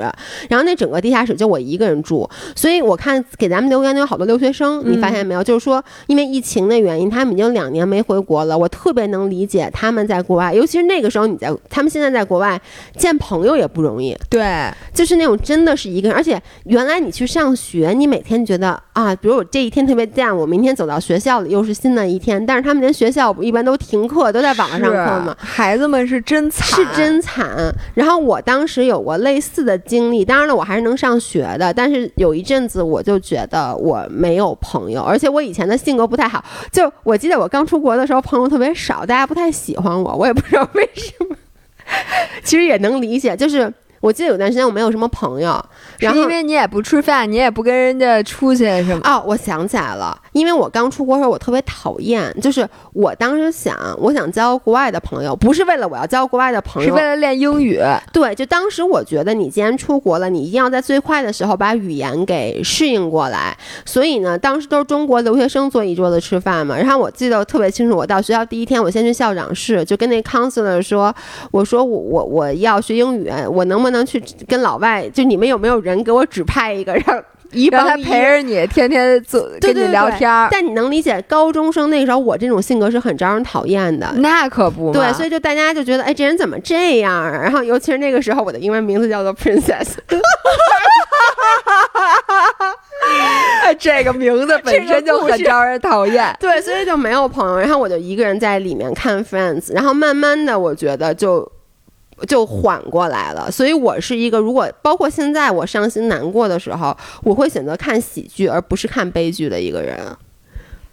[0.47, 5.43] 然后那整个地下室就我一个人住，所以我看给咱们留言的有好多留学生，你发现没有？
[5.43, 12.61] 就是说因为疫情的原因，他们已经两年没回国了，我特别能理解他们在国外，尤其是那个时候你在，他们现在在国外
[12.97, 25.35] 见朋友也不容易，对，就是那种真的是一个人，而且原来你去上学，你每天觉得啊，比如我这一天特别 down，我明天走到学校里又是新的一天，但是他们连学校一般都停课，都在网上上课嘛。
[25.39, 27.73] 孩子们是真惨，是真惨。
[27.93, 36.43] 然后我当时有过类似的经历，当然了，我还是能上学的，但是有一阵子我就觉得我没有朋友，而且我以前的性格不太还好。
[36.71, 41.35] 就我记得我刚出国的时候，朋友特别少，大家不太喜欢我，我也不知道为什么。
[42.43, 43.71] 其实也能理解，就是
[44.05, 45.59] 我记得有段时间我没有什么朋友，
[45.97, 49.01] 然后是因为你也不吃饭，你也不跟人家出去什么。
[49.03, 57.81] 哦，我想起来了，因为我刚出国的时候，我特别讨厌，就是我当时想，我想交国外的朋友，不是为了我要交国外的朋友，是为了练英语，
[58.13, 63.57] 对，就当时我觉得你既然出国了，你一定要在最快的时候把语言给适应过来。
[63.85, 66.77] 所以呢，当时都是中国留学生坐一桌子吃饭嘛。
[66.77, 71.11] 然后我记得特别清楚，我到学校第一天，我先去校长室，就跟那 counselor 说，
[71.49, 80.49] 我说我我我要学英语，我能不能去跟老外，就你们有没有人给我指派一个让 一让他陪着你，天天做跟你聊天儿。
[80.51, 84.11] 但你能理解，高中生那个时候我这种性格是很招人讨厌的。
[84.17, 87.29] 那可不，对，所以就大家就觉得，哎，这人怎么这样啊？
[87.29, 89.93] 然后尤其是那个时候，我的英文名字叫做 Princess，
[93.63, 96.35] 哎这个名字本身就很招人讨厌。
[96.39, 97.57] 对，所以就没有朋友。
[97.57, 101.49] 然后我就一个人在里面看 Friends，然后慢慢的，我觉得就
[102.27, 103.49] 就缓过来了。
[103.51, 109.97] 所以我是一个，如果包括现在我伤心难过的时候，我会选择看喜剧而不是看悲剧的一个人。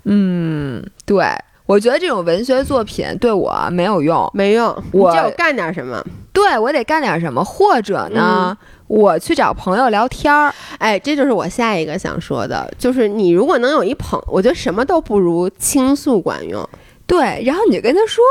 [0.04, 1.24] 嗯，对。
[1.64, 4.76] 我觉得这种文学作品对我没有用，没用。
[4.90, 8.54] 我就干点什么，对我得干点什么，或者呢，
[8.88, 10.52] 我去找朋友聊天儿。
[10.78, 16.68] 哎，这就是我下一个想说的，就是你如果能有一朋，我觉得什么都不如倾诉管用。
[17.06, 18.22] 对，然后你就跟他说，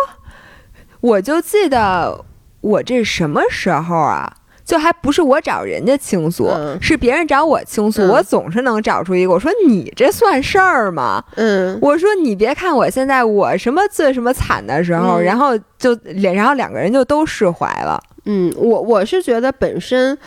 [0.99, 2.23] 我就记得
[2.61, 4.37] 我这什么时候啊？
[4.63, 6.49] 就还不是我找人家倾诉，
[6.79, 8.07] 是别人找我倾诉。
[8.07, 9.33] 我总是能找出一个。
[9.33, 11.21] 我说你这算事儿吗？
[11.35, 18.01] 嗯，我说你别看我现在我什么最什么惨的时候，然后就然后两个人就都释怀了。
[18.25, 20.17] 嗯，我我是觉得本身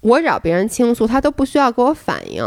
[0.00, 2.42] 我找别人倾诉，他都不需要给我反应，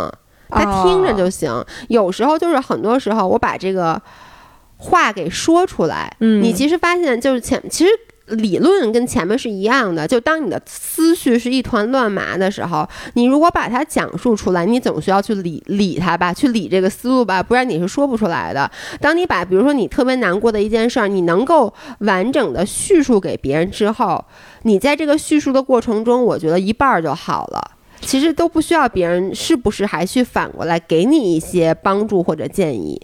[0.49, 1.63] 他听着就行。
[1.87, 4.01] 有时候就是很多时候我把这个
[4.75, 7.91] 话给说出来，嗯，你其实发现就是前其实。
[8.31, 18.69] 理论跟前面是一样的，就当你的思绪是一团乱麻的时候，你如果把它讲述出来，你总需要去理理它吧，去理这个思路吧，不然你是说不出来的。
[18.99, 24.23] 当你把比如说你特别难过的一件事儿，你能够完整的叙述给别人之后，
[24.63, 27.71] 你在这个叙述的过程中，我觉得一半儿就好了，
[28.01, 33.01] 其实都不需要别人是不是还去反过来给你一些帮助或者建议。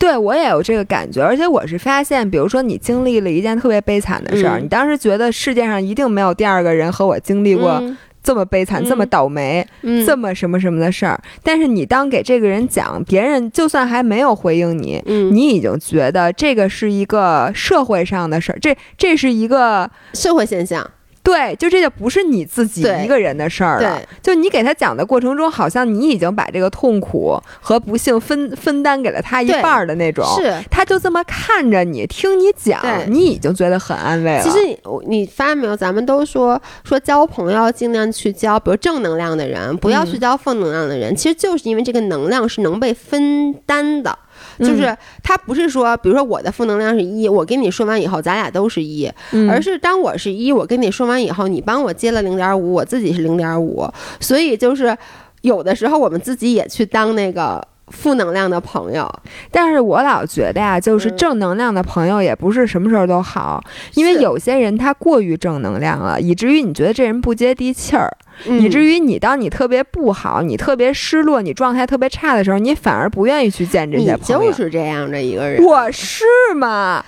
[0.00, 7.80] 对我也有这个感觉，而且我是发现，比如说你经历了一件特别悲惨的事儿，你当时觉得世界上一定没有第二个人和我经历过
[8.22, 9.66] 这么悲惨、这么倒霉、
[10.06, 11.20] 这么什么什么的事儿。
[11.42, 20.90] 但是你当给这个人讲，别人就算还没有回应你，你已经觉得这个是一个社会上的事儿，这这是一个社会现象。
[21.22, 24.00] 对，就这就不是你自己一个人的事儿了。
[24.22, 30.24] 就你给他讲的过程中，好像你已经把这个痛苦和不幸分分担给了他一半的那种。
[30.36, 34.42] 是，他就这么看着你，听你讲，你已经觉得很安慰了。
[34.42, 41.14] 其实你你发现没有，咱们都说说交朋友尽量去交，比如正能量的人，不要去交负能量的人。
[41.14, 44.18] 其实就是因为这个能量是能被分担的。
[44.60, 49.10] 就是他不是说，比如说我的负能量是一，我跟你说完以后，咱俩都是一，
[49.48, 53.88] 而是当我是一，我跟你说完以后，你帮我接了零点五，我自己是零点五，
[54.20, 54.96] 所以就是
[55.40, 57.66] 有的时候我们自己也去当那个。
[57.90, 59.08] 负能量的朋友，
[59.50, 63.62] 但是我老觉得呀，就是正能量的朋友也不是什么时候都好，
[63.94, 68.10] 因为有些人他过于正能量了，以至于你觉得这人不接地气儿，
[68.46, 74.50] 以至于你当你特别不好、你特别失落、你状态特别差的时候，你反而不愿意去见这些朋友。
[74.50, 76.24] 就是这样的一个人，我是
[76.56, 77.04] 吗？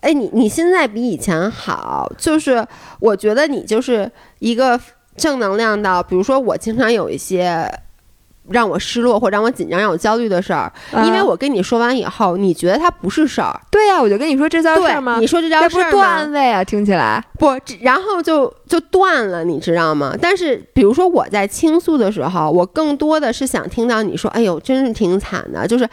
[0.00, 2.64] 哎，你你现在比以前好，就是
[3.00, 4.78] 我觉得你就是一个
[5.16, 7.66] 正能量的，比如说我经常有一些。
[8.50, 10.72] 让我失落或让我紧张、让我焦虑的事儿，
[11.04, 13.58] 因为我跟你说完以后，你觉得它不是事儿。
[13.70, 15.18] 对呀，我就跟你说这叫事儿吗？
[15.20, 15.90] 你说这叫事儿吗？
[15.90, 17.46] 段位啊，听起来不，
[17.80, 20.14] 然后就就断了，你知道吗？
[20.20, 25.88] 但是比如说我在倾诉的时候，我更多的是想听到你说：“哎呦，真是挺惨的。”就是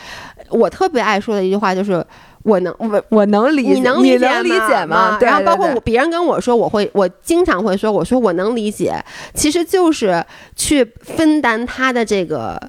[0.50, 2.06] 我特别爱说的一句话，就是。
[2.46, 5.18] 我能我我能理你能理解吗？
[5.20, 10.24] 然后包括我别人跟我说，我会我经常会说，我说我能理解，其实就是
[10.56, 12.62] 去分担他的这个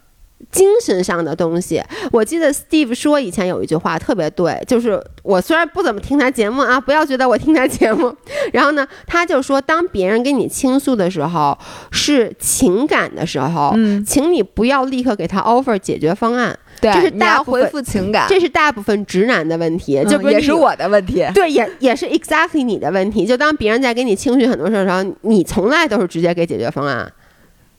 [0.50, 1.82] 精神上的东西。
[2.12, 8.14] 我记得 Steve 说以前有一句话特别对，就是我虽然不怎么听他节目啊，不要觉得我听他节目。
[8.52, 11.56] 然后呢，他就说，当别人跟你倾诉的时候，
[11.90, 16.58] 是情感的时候，嗯，请你不要立刻给他 offer 解决方案。
[16.78, 21.26] 对，这是大回复情感，这是大部分直男的问题，就也是我的问题。
[21.32, 23.24] 对，也也是 exactly 你的问题。
[23.24, 27.10] 就当别人在给你倾诉很多事儿的时候，你从来都是直接给解决方案，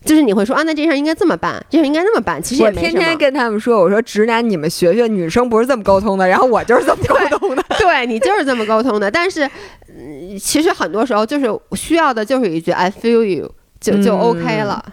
[0.04, 2.42] 就是你会说啊，那这事儿应该这么办，这事儿应该那么办。
[2.42, 6.26] 其实我天天跟他们说，我说直男你们学学，女生不是这么沟通的。
[6.26, 9.10] 然后我就是这么沟通的， 对你就是这么沟通的。
[9.12, 9.48] 但是，
[10.40, 13.52] 其实很多时候就是需要的就是一句 I feel you。
[13.80, 14.92] 就就 OK 了，嗯，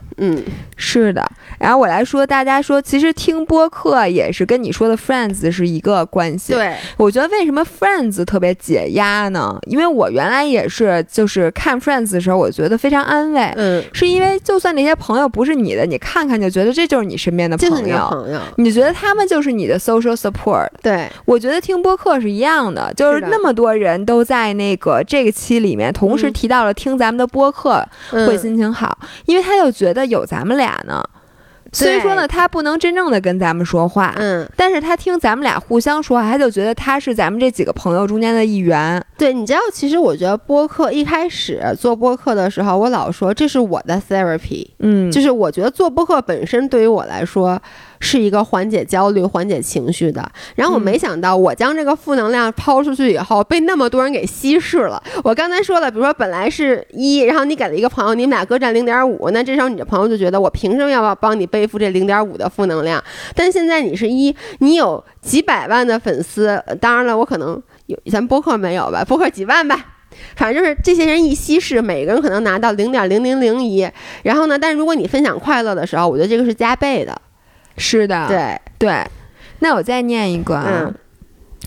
[0.77, 1.25] 是的。
[1.59, 6.53] 然后我来说，大家说，其实听播客也是跟你说的 Friends 是一个关系。
[6.53, 9.57] 对，我觉得为什么 Friends 特别解压呢？
[9.67, 13.53] 因为我原来也是，就是看 Friends 的时候，我觉得非常安慰。
[13.55, 17.97] 嗯，是因为就算那些朋友不是你的，你看看就觉得这就是你身边的朋友。
[18.09, 20.67] 朋友，你觉得他们就是你的 social support。
[20.81, 28.71] 对，我觉得听播客是一样的，就是那么多人都在那个这个期里面，同时提到了听咱们的播客会心情。
[28.71, 31.03] 好，因为他就觉得有咱们俩呢，
[31.71, 39.03] 所以说呢，他不能真正的跟咱们说话，嗯，但是他听咱们俩互相说话，他就觉得他是咱们这几个朋友中间的一员。
[39.17, 47.61] 对，你知道，其实我觉得播客一开始做播客的时候，我老说这是我的 therapy，嗯，就是我觉得做播客本身对于我来说。
[48.05, 50.23] 是一个缓解焦虑、缓解情绪的。
[50.55, 55.01] 然后我没想到，我将这个负能量抛出去以后，被那么多人给稀释了。
[55.23, 63.03] 我刚才说了，比如说本来是一，然后你给了一个朋友，你们俩各占零点五，那这时候你的朋友就觉得我凭什么要帮你背负这零点五的负能量？
[63.33, 69.03] 但现在你是一，你有几百万的粉丝，当然了，我可能有，咱播客没有吧？
[69.03, 69.83] 播客几万吧，
[70.35, 73.89] 反正就是这些人一稀释，每个人可能拿到零点零零零一。
[74.21, 77.19] 然后呢，但是如果你分享快乐的时候，我觉得这个是加倍的。
[77.77, 78.59] 是的，对。
[78.77, 79.03] 对，
[79.59, 80.91] 那我再念一个啊，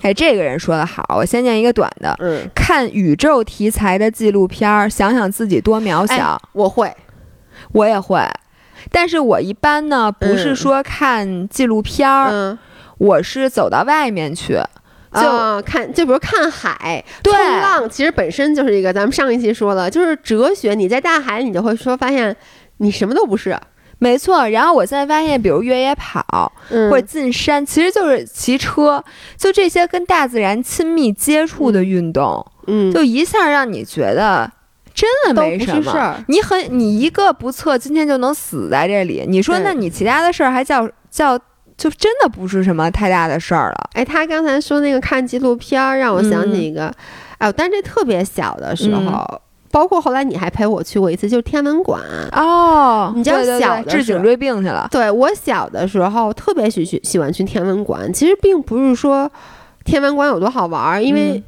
[0.02, 6.94] 哎，这个人说的好，我先念一个短的，嗯，看宇宙题材的纪录片儿，想想自己多渺小，我会，
[7.72, 8.20] 我也会，
[8.92, 12.58] 但是我一般呢不是说看纪录片儿，嗯，
[12.98, 14.60] 我是走到外面去，
[15.14, 22.36] 就看，就比如看海，冲浪，其实本身就是一个，咱们上一期说了，就是哲学，你在大海里，你就会说发现
[22.76, 23.58] 你什么都不是。
[24.00, 26.52] 没错，然后我现在发现，比如越野跑，
[26.90, 29.02] 或者进山，其实就是骑车，
[29.36, 34.50] 就这些跟大自然亲密接触的运动，嗯，就一下让你觉得
[34.94, 36.24] 真的没什么。
[36.28, 39.24] 你很，你一个不测，今天就能死在这里。
[39.26, 41.36] 你说，那你其他的事儿还叫叫，
[41.76, 43.90] 就真的不是什么太大的事儿了。
[43.94, 46.92] 哎，他刚才说那个看纪录片，让我想起一个，
[47.38, 49.42] 哎，但这特别小的时候。
[49.70, 52.02] 包括后来你还陪我去过一次，就是天文馆
[52.32, 53.12] 哦。
[53.14, 54.88] 你知道小治颈椎病去了。
[54.90, 59.30] 对我小的时候特别喜去喜欢去天文馆，其实并不是说
[59.84, 61.42] 天文馆有多好玩，因为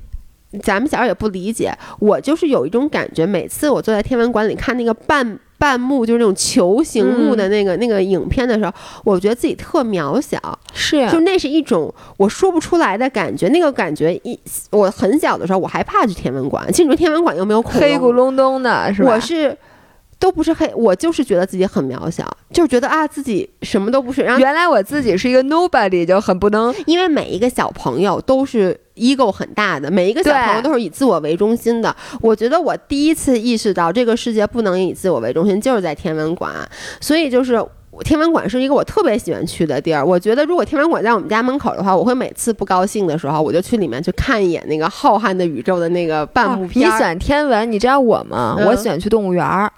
[0.63, 1.73] 咱们小时候也不理解。
[1.99, 5.39] 我就是有一种感觉，每次我坐在天文馆里看那个半。
[5.61, 8.73] 半幕就是那种球形幕的那个那个影片的时候，
[9.05, 10.41] 我觉得自己特渺小，
[10.73, 13.47] 是，就那是一种我说不出来的感觉。
[13.49, 14.39] 那个感觉一，
[14.71, 16.67] 我很小的时候我还怕去天文馆。
[16.73, 19.13] 其实你说天文馆又没有恐黑咕隆咚的，是吧？
[19.13, 19.55] 我是。
[20.21, 24.21] 都不是黑，我就是觉得自己很渺小，就是觉得啊自己什么都不是。
[24.21, 26.73] 然后原来我自己是一个 nobody，就很不能。
[26.85, 31.97] 因为每一个小朋友都是 ego 很大的，每一个小朋友都是以自我为中心的。
[32.21, 36.53] 我觉得我第一次意识到这个世界不能以自我为中心，就是在天文馆。
[37.01, 37.59] 所以就是
[38.05, 40.05] 天文馆是一个我特别喜欢去的地儿。
[40.05, 46.87] 我觉得如果天文馆在我们家门口的话，我会每次不高兴的时候，我就去里面去看一眼那个浩瀚的宇宙的那个半部片。
[46.87, 48.57] 你喜欢天文，你知道我吗？
[48.67, 49.73] 我喜欢去动物园儿。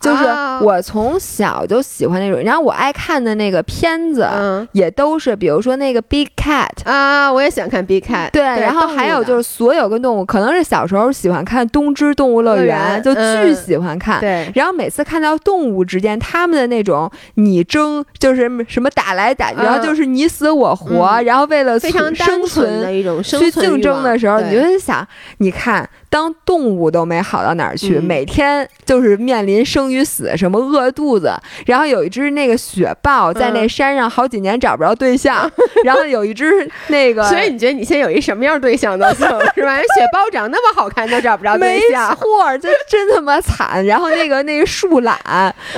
[0.00, 0.24] 就是
[0.62, 4.28] 我从小就喜欢那种，然后我爱看的那个片子，
[4.72, 8.30] 也都是，比如说那个 Big Cat 啊，我也喜欢看 Big Cat。
[8.30, 14.20] 对，然后还有就是所有跟动物，可能是小时候喜欢看《东芝动物乐园》，就巨喜欢看。
[14.20, 25.06] 对，然后每次看到动物之间他们的那种你争，就是什么打来打，然后就是你死我活，然后为了非常生存的一种去竞争的时候，你就在想，
[25.38, 25.88] 你看。
[26.10, 31.32] 当动物都没好到哪儿去，每天就是面临生与死，什么饿肚子。
[31.66, 35.50] 然后有一只那个雪豹在那山上好几年找不着对象，
[35.84, 36.50] 然后有一只
[36.88, 39.76] 那个，所以你觉得你现在有一什么样对象都行 是吧？
[39.78, 43.84] 雪豹长那么好看都找不着对象，没错，这真他妈惨。
[43.84, 45.18] 然后那个那个树懒，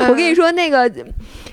[0.08, 0.90] 我跟你说那个。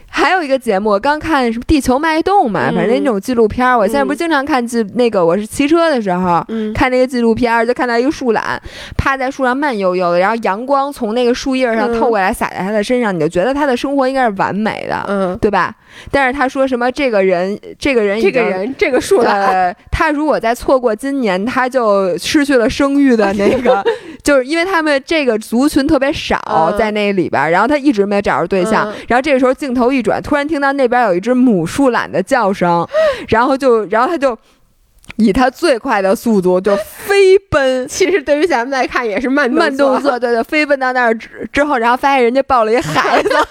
[0.10, 3.78] 还有一个节目，我刚看什么《地球脉动》嘛，反正那种纪录片儿。
[3.78, 6.44] 我现在不是经常看纪那个，我是骑车的时候
[6.74, 8.60] 看那个纪录片儿，就看到一个树懒
[8.98, 15.76] 趴在树上慢悠悠的，然后阳光从那个树叶上透过来洒在他的身上，你就觉得他的生活应该是完美的，嗯，对吧？
[16.12, 23.84] 但是他说什么这个人，这个人，这个人，这个树懒，他如果再错过今年，他就失去了生育的那个，
[24.24, 30.02] 就是因为他们这个族群特别少在那里边，然后他一直没找着对象，然后这个时候镜头一。
[30.08, 32.88] 转，突然听到那边有一只母树懒的叫声，
[33.28, 34.38] 然后就，然后他就
[35.18, 37.86] 以他最快的速度就飞奔。
[37.90, 43.46] 其实对于咱们来看也是慢慢动作，对对，飞奔到那儿之之后，然后发现人家抱了一孩子， 然后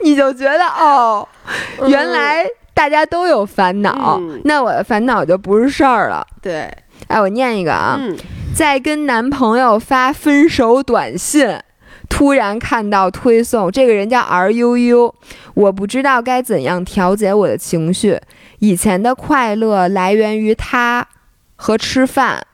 [0.00, 1.28] 你就觉得哦，
[1.86, 2.44] 原来
[2.74, 6.26] 大家都有烦恼，那我的烦恼就不是事儿了。
[6.42, 6.68] 对，
[7.06, 8.00] 哎，我念一个啊，
[8.58, 11.60] 在跟男朋友发分手短信。
[12.08, 15.14] 突然看到推送，这个人叫 R U U，
[15.54, 18.20] 我不知道该怎样调节我的情绪。
[18.58, 21.06] 以前的快乐来源于他
[21.54, 22.44] 和吃饭，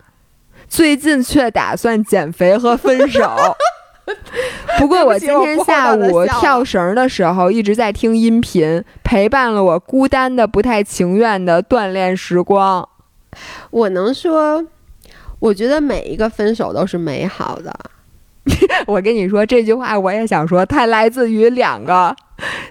[0.69, 3.57] 最近却打算减肥和分手。
[4.77, 12.87] 不过我今天下午跳绳的时候一直在听音频，陪伴了我孤单的、不太情愿的锻炼时光。
[13.71, 14.67] 我能说，
[15.45, 17.71] 我觉得每一个分手都是美好的。
[18.87, 22.17] 我跟你说这句话，我也想说，它来自于两个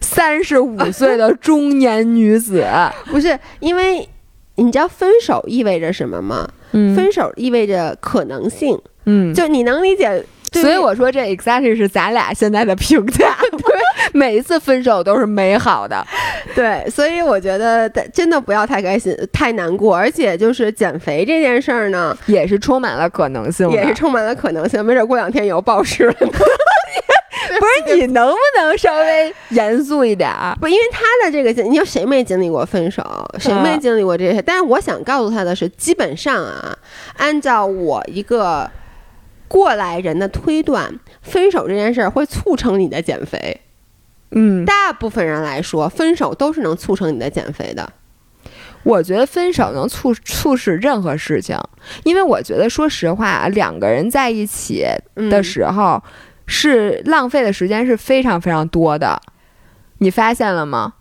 [0.01, 2.65] 三十五 岁的中年女子。
[3.05, 4.09] 不是因为
[4.55, 6.49] 你知道分手意味着什么吗？
[6.71, 10.26] 嗯分手意味着可能性，嗯，就你能理解。
[10.53, 13.36] 所以我说这 exactly 是咱俩现在的评价。
[14.14, 16.05] 对， 每一次分手都是美好的。
[16.55, 26.28] 对，所以我觉得真的不要太开心、太难过，而且就是减肥这件事儿呢，也是充满了可能性，也是充满了可能性，没准过两天有暴食了呢。
[27.59, 30.55] 不是你能不能稍微严肃一点儿？
[30.59, 33.03] 不，因为他的这个，你说谁没经历过分手，
[33.38, 34.41] 谁没经历过这些？
[34.41, 36.76] 但是我想告诉他的是，基本上啊，
[37.18, 38.70] 按照我一个
[39.47, 43.61] 过来人的推断，分手这件事儿会促成你的减肥。
[44.36, 47.88] 嗯，大部分人来说，分手都是能促成你的减肥的。
[48.84, 51.57] 我觉得分手能促促使任何事情，
[52.03, 56.01] 因为我觉得说实话啊，两个人在一起的时候。
[56.05, 56.11] 嗯
[56.45, 59.17] 是浪费的时间是非常非常多的，
[59.99, 60.95] 你发现了吗？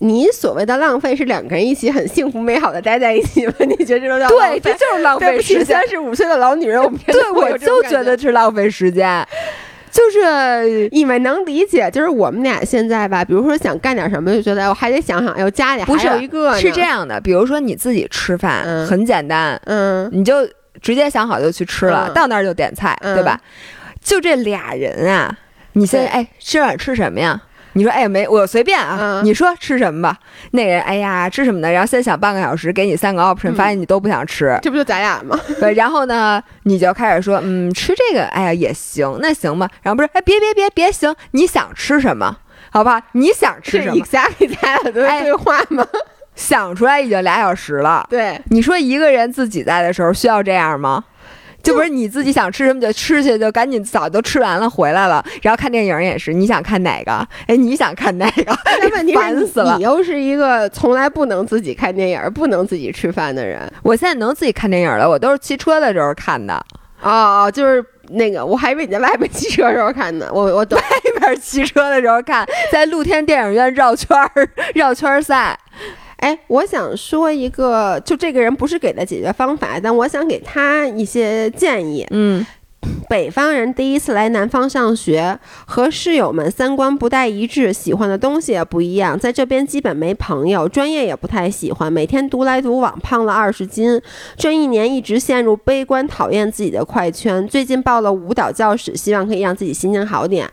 [0.00, 3.54] 你所谓的浪费是两个人一起很幸福美好的待在一起吗？
[3.60, 5.64] 你觉得这种叫对，这就是浪费时间。
[5.64, 9.26] 三十五岁的老女人，我们对我就觉得是浪费时间，
[9.92, 11.88] 就是你们能理解。
[11.92, 17.20] 就是我们俩现在吧，比如说想干点什么，就觉得我还得想想，哎呦家里还有一个是这样的。
[17.20, 20.48] 比如说你自己吃饭、嗯、很简单，嗯，你就
[20.80, 23.38] 直接想好就去吃了，嗯、到那儿就点菜，嗯、对吧？
[24.02, 25.38] 就这俩人啊，
[25.74, 27.40] 你现在哎，今晚吃什么呀？
[27.74, 30.18] 你说哎没，我随便啊，嗯、你说吃什么吧。
[30.52, 31.70] 那人哎呀吃什么呢？
[31.70, 35.38] 然后先想半个小时，给你三个 option，、嗯、发现你都不想吃，这不就咱俩吗？
[35.60, 39.68] 对，然后呢，你就开始说嗯吃这个，哎呀也行，那行吧。
[39.82, 42.36] 然后不是哎别别别别行，你想吃什么？
[42.70, 43.92] 好吧，你想吃什么？
[43.92, 45.86] 你瞎给咱俩的对话吗？
[45.92, 45.98] 哎、
[46.34, 48.06] 想出来已经俩小时了。
[48.08, 51.04] 对，你说一个人自己在的时候需要这样吗？
[51.62, 55.24] 就不是你自己想吃什么就吃去，就赶紧早都吃完了回来了。
[55.42, 57.26] 然后看电影也是，你想看哪个？
[57.46, 58.56] 哎，你想看哪个？
[58.92, 59.76] 问题烦死了！
[59.76, 63.70] 你又是一个从来不能自己看电影、不能自己吃饭的人。
[63.82, 66.54] 我现在能自己看电影了，我都是骑车的时候看的。
[67.00, 70.28] 哦哦，就是那个，我还以为你在外边骑车的时候看呢。
[70.32, 70.82] 我我外
[71.18, 75.58] 边骑车的时候看，在露天电影院绕圈儿绕圈赛。
[76.22, 82.06] 哎，我想说一个，就这个人不是给的解决方法，但我想给他一些建议。
[82.10, 82.46] 嗯，
[83.08, 94.00] 北方人第一次来南方上学，和室友们三观不太一致，喜欢的东西也不一样，在这边基本没朋友，专业也不太喜欢，每天独来独往，胖了二十斤。
[94.36, 97.44] 这一年一直陷入悲观，讨厌自己的快圈。
[97.48, 100.48] 最近报了舞蹈教室，希望可以让自己心情好点。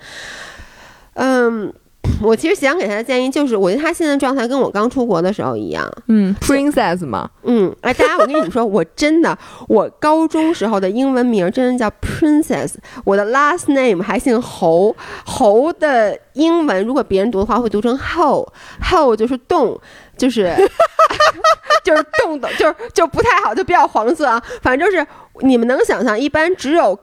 [1.14, 1.72] 嗯。
[2.22, 9.38] 我其实想给他的建议就是，我觉得他现在状态跟我刚出国的时候一样，嗯，princess 嘛，嗯，哎，大家，我跟你们说，我真的，
[9.68, 12.74] 我高中时候的英文名真的叫 princess，
[13.06, 14.96] 我的 last name 还姓侯，
[15.26, 19.80] 侯的英文如果别人读的话会读成 ho，ho 就是动，
[20.18, 20.54] 就是
[21.84, 25.06] 就是动的，就是就不太好，就比较黄色啊，反正就是
[25.42, 26.98] 你们能想象，一般只有。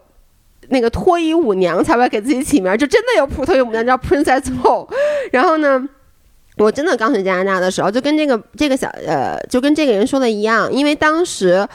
[0.71, 4.89] 那个脱衣舞娘才会给自己起名，就真的有普脱衣舞娘叫 Princess Ho。
[5.33, 5.89] 然后呢，
[6.57, 11.67] 我真的刚去加拿大的时候，就跟这个这个小呃，就跟这个人说的一样，因为当时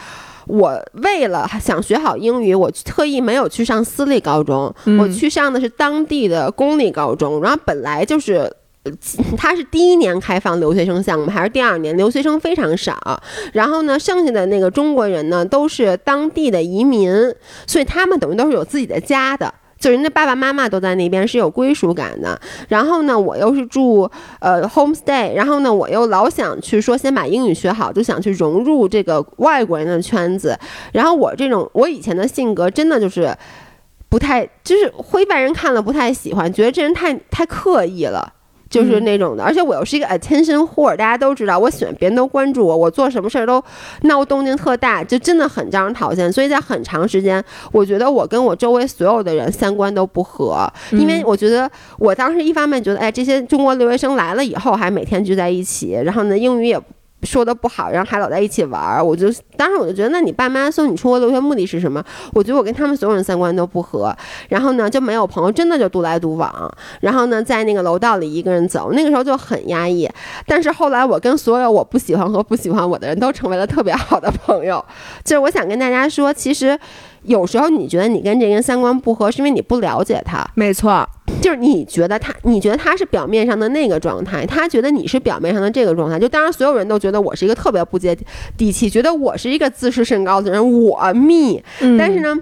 [0.47, 7.41] 我为了想学好英语，我特意没有去上私立高中，嗯、我去上的是当地的公立高中。
[7.41, 8.51] 然后本来就是。
[9.37, 11.95] 他是第一年开放留学生项目，还是第二年？
[11.95, 13.21] 留学生非常少。
[13.53, 17.11] 然后呢，剩下的那个中国人呢，都是当地的移民，
[17.67, 22.41] 所以他们等于都是有自己的家的，就人家爸爸妈妈都在那边，是有归属感的。
[22.69, 24.09] 然后呢，我又是住
[24.39, 30.57] 呃 homestay，然后呢，我又老想去说先把英语学好，就想去融入这个外国人的圈子。
[30.91, 33.31] 然后我这种我以前的性格真的就是
[34.09, 38.33] 不太，就是会外人看了不太喜欢，觉得这人太太刻意了。
[38.71, 43.61] 就是那种的，而且我又是一个 attention whore，大家都知道，我喜欢别人都关注我，我做什么事儿都
[44.03, 46.31] 闹动静特大，就真的很招人讨厌。
[46.31, 47.43] 所以在很长时间，
[47.73, 51.69] 我觉得我跟我周围所有的人三观都不合，因为我觉得
[51.99, 56.81] 我当时一方面觉得，哎，这些中国留学生来了以后还每天聚在一起，然后呢英语也。
[57.23, 62.03] 说的不好，然后还老在一起玩儿，我就当时我就觉得，那你爸妈送你出国留学目的是什么？
[62.33, 64.15] 我觉得我跟他们所有人三观都不合，
[64.49, 70.09] 然后呢就没有朋友，真的就独来独往，然后呢在那个楼道里一个人走，那个时候就很压抑。
[70.45, 74.83] 但是后来我跟所有我不喜欢和不喜欢我的人都成为了特别好的朋友。
[75.23, 76.77] 就是我想跟大家说，其实
[77.23, 80.45] 有时候你觉得你跟这个人三观不合，是因为你不了解他。
[80.55, 81.07] 没错。
[81.41, 86.19] 就是你觉得他，你觉得他是表面上的那个状态，他觉得你是表面上的这个状态。
[86.19, 88.15] 就当然，所有人都觉得我是一个特别不接
[88.57, 91.61] 地气，觉得我是一个自视甚高的人，我 me。
[91.97, 92.37] 但是呢，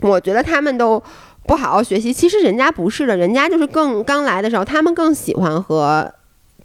[0.00, 1.00] 我觉得他们都
[1.46, 2.12] 不好好学习。
[2.12, 6.12] 其实人家不是的，人家就是更刚来的时候，他们更喜欢和。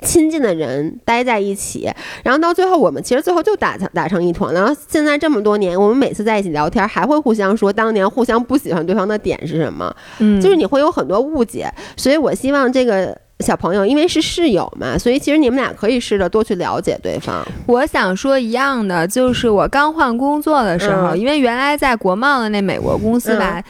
[0.02, 1.90] 亲近的人待在一起，
[2.24, 4.54] 然后到最后，我们其实最后就打成打成一团。
[4.54, 9.94] 然后现在这么多年，我们每次在一起聊天，还会互相说当年互相不喜欢对方的点是什么。
[10.20, 11.70] 嗯，就是你会有很多误解。
[11.98, 17.46] 所以我希望这个小朋友，因为是室友嘛，所以其实你们俩可以试着多去了解对方。
[17.66, 23.62] 我想说一样的，就是我刚换工作的时候，因为原来在国贸的那美国公司吧。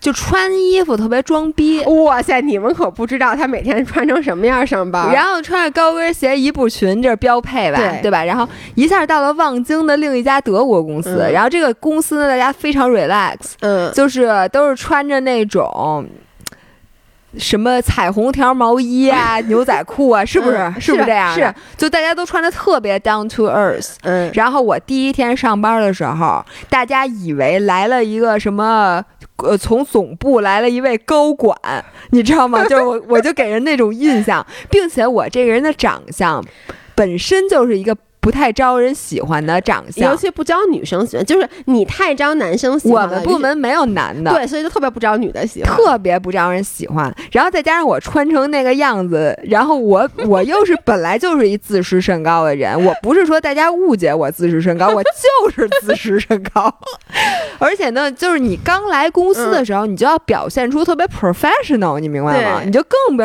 [0.00, 2.40] 就穿衣服特别装逼，哇塞！
[2.40, 5.12] 你们可不知道他每天穿成什么样上班。
[5.12, 7.78] 然后穿着高跟鞋、一步裙，这是标配吧？
[8.00, 8.24] 对吧？
[8.24, 16.06] 然后一下到了望京的另一家德国公司，然后这个公司呢，大家非常 relax，嗯，就是都是穿着那种
[17.36, 20.56] 什么彩虹条毛衣啊、 牛仔裤啊，是不是？
[20.80, 21.34] 是不是这样？
[21.34, 23.96] 是，就大家都穿的特别 down to earth。
[24.02, 24.30] 嗯。
[24.34, 29.04] 然后我第一天上班的时候，大家以为来了一个什么。
[29.40, 31.56] 呃，从总部来了一位高管，
[32.10, 32.60] 你知道吗？
[32.66, 36.44] 就是我，我就给人那种印象，并且我这个人的长相
[36.96, 37.96] 本身就是一个。
[38.28, 43.04] 不太招人喜欢的长相，尤其不招女生喜欢，就是你太招男生喜欢。
[43.04, 47.10] 我们部门没有男的，对，所以就特别不招女的喜欢，特别不招人喜欢。
[47.32, 56.70] 然后再加上我穿成那个样子，然后我 我又是本来就是一自视甚高的人，我不是说大家误解我自视甚高，我 就是自视甚高。
[57.58, 62.60] 而且呢，就是你刚来公司的时候，你就要表现出特别 professional，你明白吗？
[62.62, 63.22] 你就更不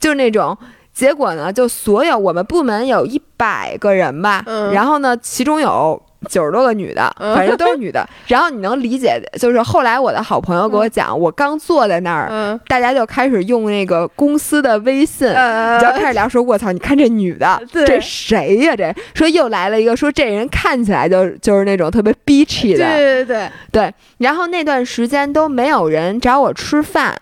[0.00, 0.56] 就是那种。
[0.98, 4.42] 结果呢，就所有我们部门有一百个人吧，
[4.72, 8.04] 然后呢，其中有九十多个女的，反正都是女的。
[8.26, 18.74] 然后你能理解，就是后来我的好朋友给我讲，我刚坐在那儿，大家就开始用那个公司的微信，就要开始聊说：“我操，你看这女的， 这谁呀？
[18.74, 23.94] 这说又来了一个，说这人看起来就就是那种特别 bitchy 的，对对对对。
[24.18, 27.16] 然后那段时间都没有人找我吃饭。”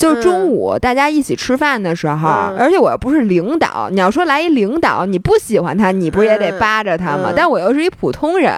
[0.00, 2.28] 就是中午大家一起吃饭的时候，
[2.58, 7.32] 而且我又不是领导，你要说来一领导，你不喜欢他，你不是也得扒着他吗？
[7.36, 8.52] 但我又是一普通人，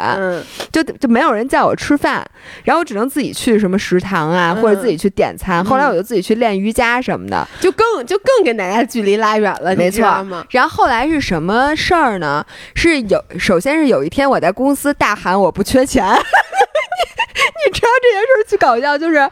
[0.70, 2.24] 就就没有人叫我吃饭，
[2.62, 5.64] 然后我只能自己去什么食堂啊，或者自己去点餐。
[5.64, 10.03] 后来我就自己去练瑜伽什么的，就更就更跟大家距离拉远了，没错。
[10.51, 12.47] 然后后来是什么事儿呢？
[12.76, 19.28] 是有，首先是有一天我在公司大喊我不缺钱， 你知道这件事儿最搞笑，就是。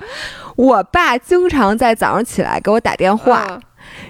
[0.60, 3.58] 我爸经常在早上起来给我打电话，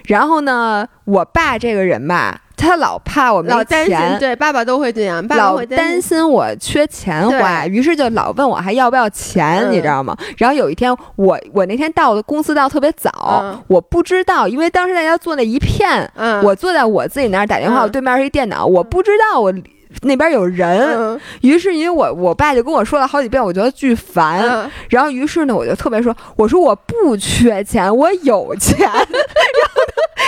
[0.06, 10.16] 然后呢，我爸这个人吧，他老怕我没钱，对，爸爸都会这样，老担心我缺钱花，于是就老问我还要不要钱，你知道吗？
[10.38, 16.10] 然后有一天，我我那天到的公司到特别早，我不知道，因为当时大家坐那一片，
[16.42, 19.54] 我坐在我自己那儿打电话，我对面是一电脑，我不知道我。
[20.02, 24.70] 那边有人，于是因为我我爸就跟我说了好几遍，我觉得巨烦。
[24.88, 28.78] 然后于是呢，我就特别说，我说我不缺钱，我有钱。
[28.80, 29.06] 然后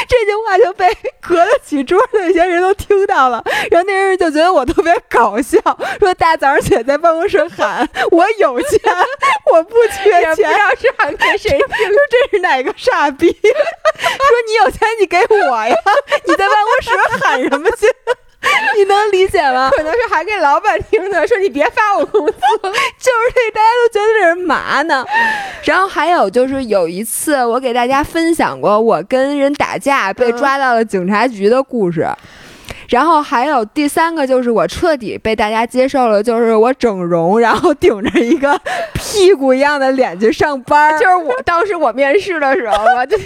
[0.08, 0.86] 这句话就被
[1.20, 3.42] 隔了几桌的那些人都听到了。
[3.70, 5.58] 然后那人就觉得我特别搞笑，
[5.98, 8.78] 说大早上起来在办公室喊我有钱，
[9.50, 13.28] 我不缺钱，不知道是喊给谁听，说这是哪个傻逼？
[13.32, 15.76] 说你有钱你给我呀，
[16.26, 16.90] 你在办公室
[17.24, 17.86] 喊什么去？
[18.76, 19.70] 你能理解吗？
[19.76, 22.32] 可能是还给老板听的， 说你别发我工资，
[22.62, 25.04] 就是这，大家都觉得这人嘛呢。
[25.64, 32.06] 然后还有就是有一次，我给大家分享过我跟人打架被抓到了警察局的故事。
[32.88, 38.60] 然后还有第三个就是我彻底被大家接受了，就是我整容，然后顶着一个
[38.92, 40.98] 屁股一样的脸去上班。
[40.98, 43.16] 就是我当时我面试的时候，我就。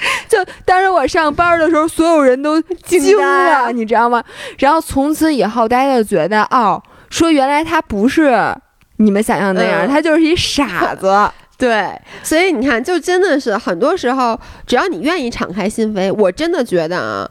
[0.28, 4.22] 就当时我上班的时候，所有人都惊了，你知道吗？
[4.58, 8.54] 然后从此以后，大家就觉得哦，说原来他不是
[8.96, 11.08] 你们想象那样，他就是一傻子。
[11.58, 11.92] 对，
[12.22, 17.28] 所以你看，就真的是很多时候，只要你愿意敞开心扉，我真的觉得啊，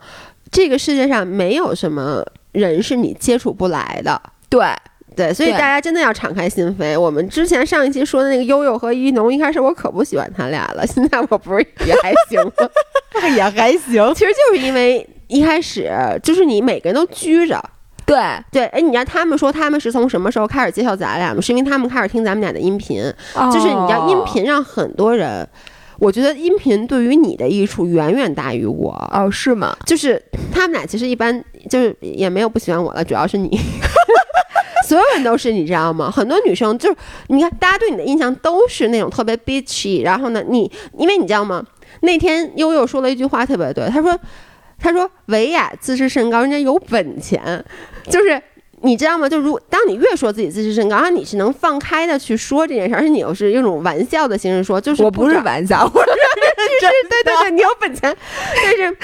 [0.51, 4.22] 这个世界上没有什么人是你接触不来的。
[4.49, 4.65] 对。
[5.18, 6.97] 对，所以大家真的要敞开心扉。
[6.97, 12.70] 我们之前上一期说的那个悠悠和一农，一开始我可不喜欢他俩了， 现在我不是也还行吗？
[13.36, 14.13] 也还行。
[14.13, 15.91] 其实就是因为一开始
[16.22, 17.59] 就是你每个人都拘着。
[18.05, 18.15] 对
[18.51, 21.41] 对，哎，你知道他们说他们是从什么时候开始介绍咱俩吗？
[21.41, 23.03] 是因为他们开始听咱们俩的音频。
[23.51, 25.45] 就是你知道音频让很多人，
[25.99, 28.91] 我觉得音频对于你的益处远远大于我。
[29.11, 29.76] 哦，是吗？
[29.86, 33.49] 就是他们俩其实一般就是也没有不喜欢我了，主要是你。
[34.88, 36.10] 所有人都是，你知道吗？
[36.10, 36.96] 很多女生就是，
[37.28, 40.02] 你看，大家对你的印象都是那种特别 bitchy。
[40.02, 41.62] 然后呢，你因为你知道吗？
[42.02, 44.18] 那天悠悠说了一句话特别对，他说
[44.80, 47.62] ：“他说维亚自视甚高，人家有本钱，
[48.10, 48.42] 就是
[48.82, 49.28] 你知道吗？
[49.28, 56.06] 就如当你越说自己自视甚高，然后你是能放开的去说这件事，而且你又是用种玩笑的形式说，就是我不是玩笑，我是
[56.80, 58.16] 对对对，你有本钱，
[58.64, 58.98] 但是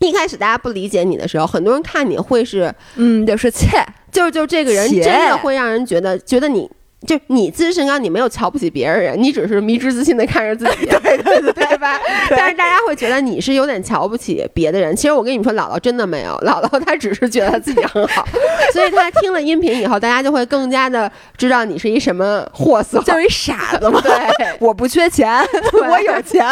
[0.00, 3.82] 一开始大家不理解你的时候，很多人看你会是，嗯，就是切，
[4.16, 6.70] 就就这个人真的会让人觉得觉得你。
[7.06, 12.00] 就你自视甚高，你没有瞧不起别人，你只是迷之自信的看着自己， 对对对，对吧？
[12.30, 14.96] 但是大家会觉得你是有点瞧不起别的人。
[14.96, 18.26] 其实我跟你们说，姥姥真的没有，姥姥她只是觉得自己很好，
[18.72, 24.00] 所以她听了音频以后，大家就会更加的知道你是一什么货色，就是一傻子嘛。
[24.00, 24.12] 对，
[24.58, 25.30] 我不缺钱，
[25.88, 26.46] 我有钱，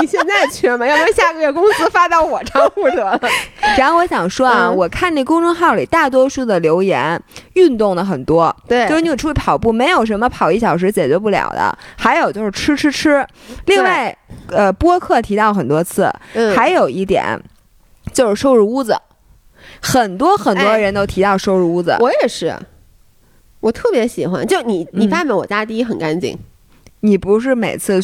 [0.00, 0.86] 你现在缺吗？
[0.86, 3.20] 要不然下个月工资发到我账户得了。
[3.76, 7.22] 然后我想说啊，我看那公众号里大多数的留言，
[7.52, 9.89] 运动的很多，对，就是你有出去跑步没。
[9.90, 13.26] 没有什么跑一小时解决不了的，还有就是吃吃吃。
[13.66, 14.16] 另外，
[14.46, 16.08] 呃，播客提到很多次，
[16.54, 17.36] 还有一点
[18.12, 18.96] 就是收拾屋子，
[19.82, 21.96] 很多很多人都提到收拾屋子。
[21.98, 22.56] 我也是，
[23.58, 24.46] 我特别喜欢。
[24.46, 26.38] 就你，你发现我家第一很干净，
[27.00, 28.00] 你不是每次。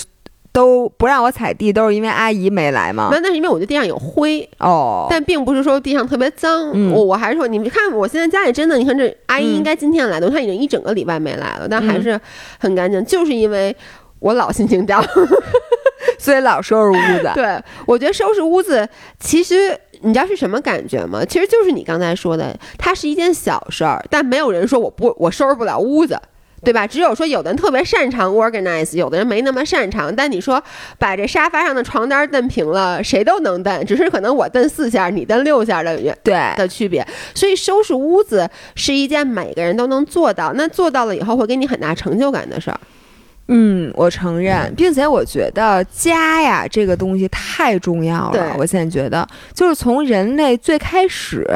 [0.56, 3.10] 都不让我踩地，都是因为阿姨没来吗？
[3.12, 6.70] 那那是因为我的地上有灰哦，但并不是说地上特别脏。
[6.92, 12.18] 我我还是说，你们看我现在家里真的，你看这阿姨应该今天来的，我看已经一整个礼拜没来了，但还是
[12.58, 13.76] 很干净，就是因为
[14.18, 15.04] 我老心情掉，
[16.18, 17.30] 所以老收拾屋子。
[17.36, 18.88] 对，我觉得收拾屋子，
[19.20, 21.22] 其实你知道是什么感觉吗？
[21.22, 26.18] 其实就是你刚才说的，它是一件小事儿，但没有人说我不我收拾不了屋子。
[26.64, 26.86] 对吧？
[26.86, 30.14] 只有说有的人特别擅长 organize，有的人没那么擅长。
[30.14, 30.62] 但你说
[30.98, 37.06] 把这沙发上的床单蹬平了，谁都能蹬，只是可能我蹬四下，你蹬六下的对的区别。
[37.34, 42.80] 所以收拾屋子是一件每个人都能做到，那做到了以后会给你很大成就感的事儿。
[43.48, 48.56] 嗯，我承认，并且我觉得家呀这个东西太重要了。
[48.58, 51.46] 我现在觉得，就是从人类最开始，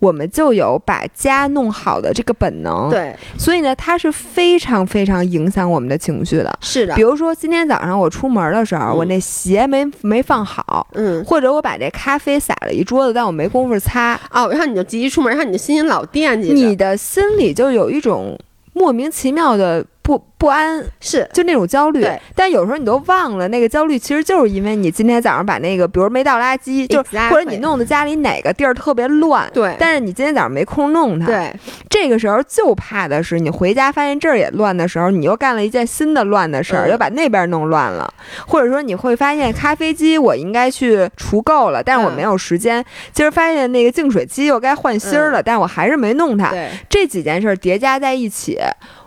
[0.00, 2.90] 我们就有把家弄好的这个本能。
[2.90, 6.52] 对，所以呢，它是非常非常影响我们的情绪的。
[6.60, 14.18] 是的，比如说今天早上我出门的时候，我那鞋没没放好，嗯，或者我把这咖啡洒了一桌子，但我没工夫擦。
[14.32, 18.36] 哦，然后你就急于出门，然后你的心里老惦记，你的心里就有一种
[18.72, 19.84] 莫名其妙的。
[20.06, 21.28] 不不安是。
[21.32, 31.52] 就那种焦虑，但有时候你都忘了那个焦虑，其实就是因为你今天早上把那个，比如没倒垃圾，就或者你弄的家里哪个地儿特别乱，对，但是你今天早上没空弄它，对，
[31.90, 38.08] 这个时候就怕的是你回家发现这儿也乱的时候，你又干了一件新的乱的事儿，又把那边弄乱了，
[38.46, 46.54] 或者说你会发现咖啡机我应该去除垢了，但是我没有时间，今儿发现那个净水机又该换芯儿了，但是我还是没弄它，
[46.88, 48.60] 这几件事叠加在一起。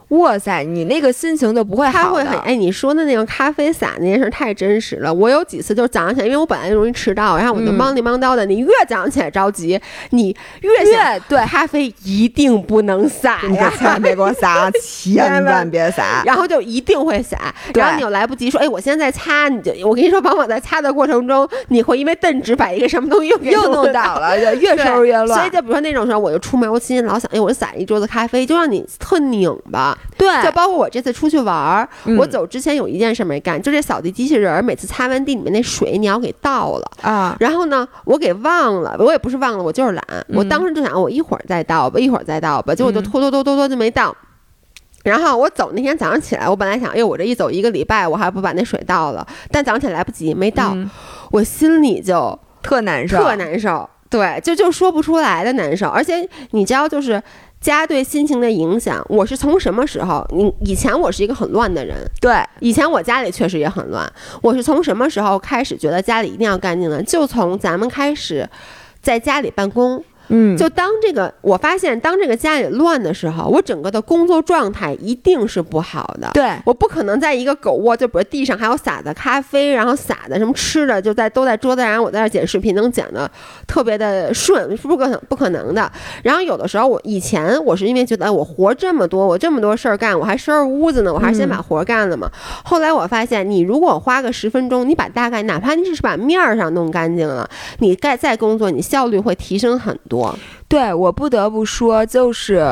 [0.10, 1.92] 哇塞，你那个心情就不会好。
[1.92, 5.14] 他会很哎，你说的那个咖啡洒那件事太真实了。
[5.14, 8.46] 我有几次就是早上起来，因为我本来就容易迟到，然后我就忙里忙叨的。
[8.46, 9.80] 你越早上起来着急，
[10.10, 16.24] 你越越对咖啡一定不能洒呀，千万别给我洒，千万别洒。
[16.26, 25.28] 然后就一定会洒，然后你又来不及说，哎，我现在在擦，你就我跟你说，往往在擦的过程中，你会因为瞪直把一个什么东西又又弄倒了， 就越收拾越乱。
[25.40, 29.96] 所以就比如说那种时候，我就出门，我心里老想，哎，我就洒一桌子咖啡，就让你特拧巴。
[30.18, 31.88] 对，就包括我这次出去玩儿，
[32.18, 37.38] 我走之前有一件事没干，就这扫地机器人儿每次擦完地里面那水你要给倒了啊。
[37.40, 40.04] 然后呢，我给忘了，我也不是忘了，我就是懒。
[40.30, 44.16] 我当时就想，我一会儿再倒吧，一会儿再倒吧，结果就拖拖拖拖拖就没倒。
[45.04, 50.76] 然后我走那天早上起来，我本来想，哎，我这一走一个礼拜，我还不把那水倒了，但早上起来来不及，没倒，
[51.32, 53.90] 我心里就特难受，特难受。
[54.10, 57.22] 对，就就说不出来的难受，而且你知道，就是。
[57.62, 60.26] 家对心情的影响，我是从什么时候？
[60.32, 64.12] 你以前我是一个很乱的人，对，以前我家里确实也很乱。
[64.42, 67.04] 我是从什么时候开始觉得家里一定要干净呢？
[67.04, 68.50] 就从咱们开始
[69.02, 70.04] 在家里办公。
[70.30, 76.30] 嗯，就当这个，我发现当这个家里乱的时候，我整个的工作状态一定是不好的。
[76.34, 83.30] 对，我不可能在一个狗窝，就比如地上还有撒的咖啡，然后撒的什么吃的，就在都在桌子上，我在那剪视频能剪的
[83.68, 85.92] 特别的顺，是不可能不可能的。
[86.24, 92.30] 然后有的时候我以前我是因为觉得我活这么多，我这么多事儿干，我还收拾屋子呢，我还是先把活干了嘛。
[92.64, 97.50] 后来我发现，你如果花个十分钟，你把大概哪怕你只是把面儿上弄干净了，
[97.80, 100.19] 你再再工作，你效率会提升很多。
[100.68, 102.64] 对我不得不说，就是，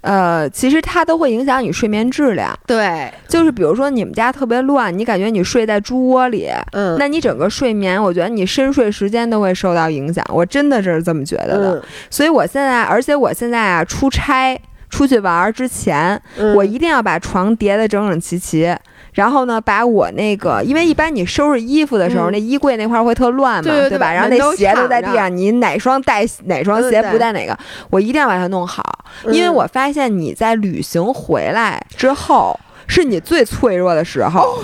[0.00, 2.58] 呃，其实它都会影响你睡眠质量。
[2.66, 10.24] 对，就是比如说你们家特别乱，你感觉你睡在猪窝里，嗯，那你整个睡眠，我觉得你深睡时间都会受到影响。
[10.28, 11.84] 我真的是这么觉得的。
[12.10, 14.60] 所以我现在，而且我现在啊，出差。
[14.88, 18.74] 出去玩之前，嗯我一定要把床叠得整整齐齐。
[19.16, 24.12] 然后呢，把我那个，因为一般你收拾衣服的时候，嗯那衣柜那块儿会特乱嘛，对吧？
[24.12, 27.58] 然后那鞋都在地上，你哪双带哪双鞋不带哪个，
[27.88, 28.82] 我一定要把它弄好。
[29.24, 34.58] 因为嗯我发现你在旅行回来之后，是你最脆弱的时候，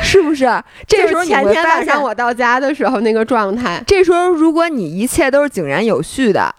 [0.00, 0.48] 是不是？
[0.86, 6.54] 这时候前你会发现天晚上，我到家的时候那个状态，这时候如果你一切都是井然有序的，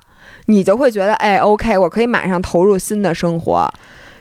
[0.48, 3.72] 你就会觉得，哎，OK，我可以马上投入新的生活。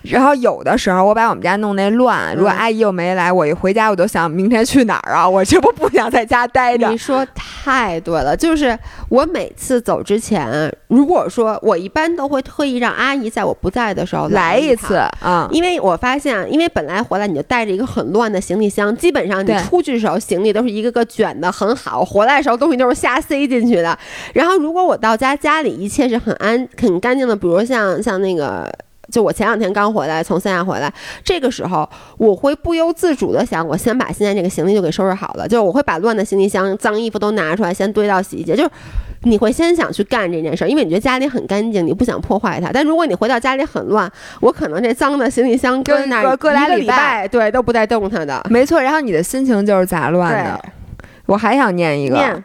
[0.05, 5.27] 然后有的时候我把我们家弄那乱，如果嗯阿姨又没来，我一回家我都想明天去哪儿啊？
[5.29, 6.99] 我这不不想在家待着你。
[6.99, 8.79] 说太对了，就是
[9.09, 14.97] 我每次走之前，如果说我一般都会特意让阿姨在我不在的时候来一次。
[15.21, 23.99] 啊，因为我发现，因为本来回来你就带着一个很乱的行李箱，基本上你出去的时候行李都是一个个卷的很好，回来的时候东西都是瞎塞进去的。
[24.35, 28.71] 然后如果我到家家里一切是很安很干净的，比如像像那个。
[29.15, 30.93] 就我前两天刚回来，从三亚回来，
[31.23, 31.89] 这个时候
[32.19, 38.71] 我会不由自主的想，我先把现在这个行李就给收拾好了，就是我会把乱的行李箱、脏衣服都拿出来，先堆到洗衣机，就是
[39.23, 42.73] 你会先想去干这件事儿，因为你觉得家里很干净，你不想破坏它。
[42.73, 44.11] 但如果你回到家里很乱，
[44.41, 48.45] 我可能这脏的行李箱搁那儿搁搁俩一个礼礼拜对，都不带动它的。
[48.51, 48.83] 没错。
[48.83, 50.61] 然后你的心情就是杂乱的。
[51.27, 52.45] 我还想念一个，念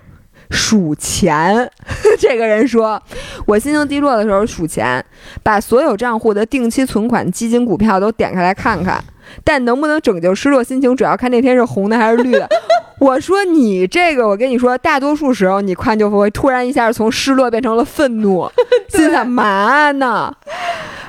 [0.49, 1.69] 数钱。
[2.19, 3.01] 这个人说，
[3.45, 5.03] 我心情低落的时候数钱，
[5.43, 9.03] 把所有账户的定期存款、基金、股票都点开来看看。
[9.43, 12.49] 但能不能拯救失落心情，主要看那天是红的还是绿的。
[12.97, 18.49] 我说你这个，我跟你说，大多数时候你看就会突然一下从失落变成了愤怒，
[18.89, 20.33] 心想嘛呢？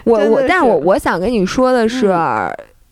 [0.04, 2.14] 我我，但我我想跟你说的是，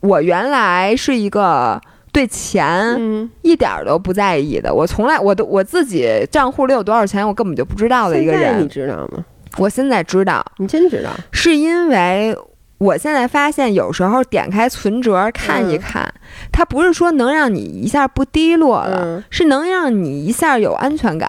[0.01, 1.79] 我原来是一个
[2.13, 2.67] 对钱
[2.99, 8.69] 嗯，一点儿都不在意的，我从来我都我自己账户里有多少钱，我根本就不知道的一个现在你人。
[8.69, 9.25] 知道吗？
[9.57, 11.11] 我现在知道，你真知道？
[11.33, 12.37] 是因为
[12.79, 16.15] 我现在发现，有时候点开存折看一嗯看，
[16.53, 21.29] 它不是说能让你一下不低落了，嗯，是能让你一下有安全感。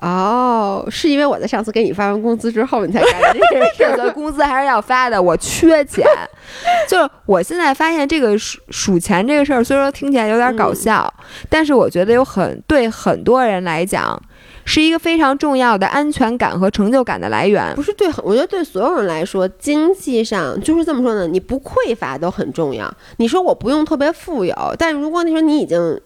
[0.00, 3.38] 哦，是因为我在上次给你发完工资之后，你才干的
[3.78, 6.06] 这件事工资还是要发的，我缺钱。
[6.88, 11.12] 就是我现在发现这个数数钱这个事儿，虽说听起来有点搞笑，
[11.48, 14.20] 但是我觉得有很对很多人来讲，
[14.64, 17.82] 是一个非常重要的安全感和成就感的来源不。
[17.82, 22.90] 是对很，我觉得对所有人来说，经济上就是这么说呢，你不匮乏都很重要。
[23.18, 26.00] 你说我不用特别富有，但如果你说你已经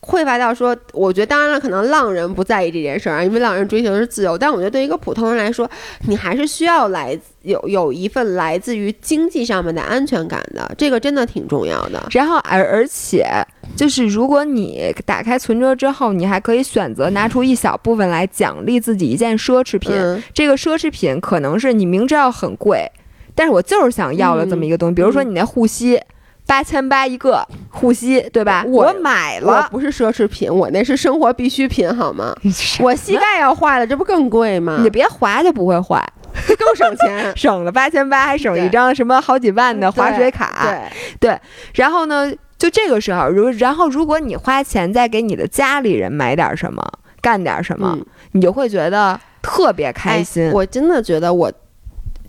[0.00, 4.38] 匮乏到说，我觉得当然了，可能浪人不在意这件事儿啊，因为浪人追求的是自由。
[4.38, 5.68] 但我觉得对一个普通人来说，
[6.06, 12.06] 你还是需要来有有一份来自于经济上面的安全感的，这个真的挺重要的。
[12.12, 13.26] 然后而而且
[13.76, 19.92] 就是，如果你打开存折之后，你还可以选择拿出一小部分来奖励自己一件奢侈品。
[19.92, 22.90] 嗯这个奢侈品可能是你明知道很贵，
[23.34, 24.94] 但是我就是想要了这么一个东西。
[24.94, 26.00] 比如说你那护膝，
[26.48, 28.64] 八千八一个护膝，对吧？
[28.66, 32.34] 我买了，我不是奢侈品，我那是生活必需品，好吗？
[32.80, 34.78] 我膝盖要坏了，这不更贵吗？
[34.82, 36.02] 你别滑就不会坏，
[36.58, 37.30] 更省钱。
[37.36, 40.74] 省了八千八，还省一张什么好几万的滑水卡。
[41.20, 41.38] 对，
[41.74, 46.82] 然后呢，就这个时候，如然后如果你花钱再给你的家里人买点什么，
[47.20, 50.46] 干点什么，嗯你就会觉得特别开心。
[50.48, 51.52] 哎我真的觉得我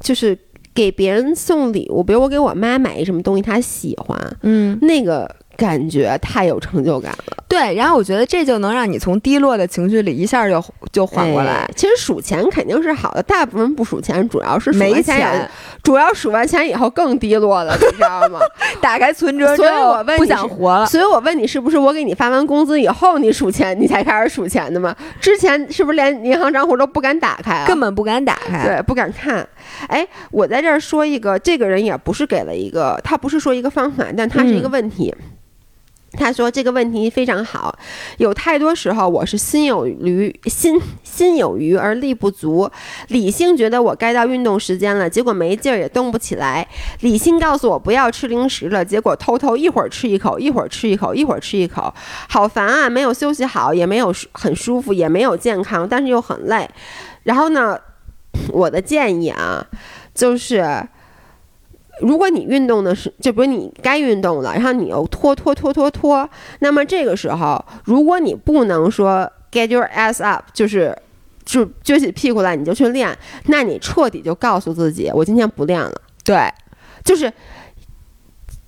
[0.01, 0.37] 就是
[0.73, 7.43] 给别人送礼物，比如我给我妈买一什么东西，她喜欢，嗯，那个感觉太有成就感了。
[7.47, 7.75] 对。
[7.75, 11.71] 然后我觉得这就能让你从低落的情绪里一下就就缓过来哎。
[11.75, 15.49] 其实数钱肯定是好的，大部分人不数钱，主要是数没完钱
[15.83, 18.39] 主要数完钱以后更低落了，你知道吗？
[18.81, 20.85] 打开存折之所以后不我问你是想活了。
[20.85, 24.95] 所以我问你，是不是我给你发完工资以后你数钱，你才开始数钱的吗？
[25.19, 27.67] 之前是不是连银行账户都不敢打开啊？
[27.67, 29.47] 根本不敢打开，对，不敢看。
[29.87, 35.13] 哎，我在这儿说一个，这个人也不是给了一个，他不是说一个方法，但他是一个嗯问题。
[36.13, 37.77] 他说这个问题非常好，
[38.17, 42.69] 有太多时候我是心有余心心有余而力不足，
[43.09, 46.67] 理性觉得我该到运动时间了，结果没劲儿也动不起来。
[47.01, 51.93] 理性告诉我不要吃零食了，结果偷偷一会儿吃一口，一会儿吃一口，一会儿吃一口，
[52.27, 52.89] 好烦啊！
[52.89, 56.69] 没有休息好，也没有很舒服，也没有健康，但是又很累。
[57.23, 57.79] 然后呢，
[58.51, 59.67] 我的建议啊，
[60.13, 60.87] 就是。
[62.01, 66.29] 如果你运动的是，就比如你该运动了，然后你又拖拖拖拖拖，
[66.59, 70.95] 那么这个时候，如果你不能说 get your ass up，就是
[71.45, 75.93] 就撅起屁股来你就去练，那你彻底就告诉自己，我今天不练了。
[76.23, 76.47] 对，
[77.03, 77.31] 就是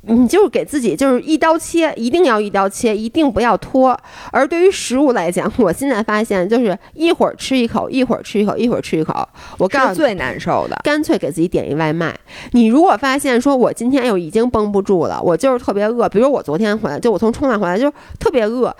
[0.03, 3.95] 你就是给自己就是一刀切，一定要一刀切，一定不要拖。
[4.31, 9.27] 而对于食物来讲，我现在发现就是一会儿吃一口，一会儿吃一口，一会儿吃一口。
[9.59, 12.17] 我告诉你，最难受的，干脆给自己点一外卖。
[12.53, 18.75] 你如果发现说我今天又已经绷不住了，我就是特别饿，比如我昨天回来，就我从冲浪回来就特别饿。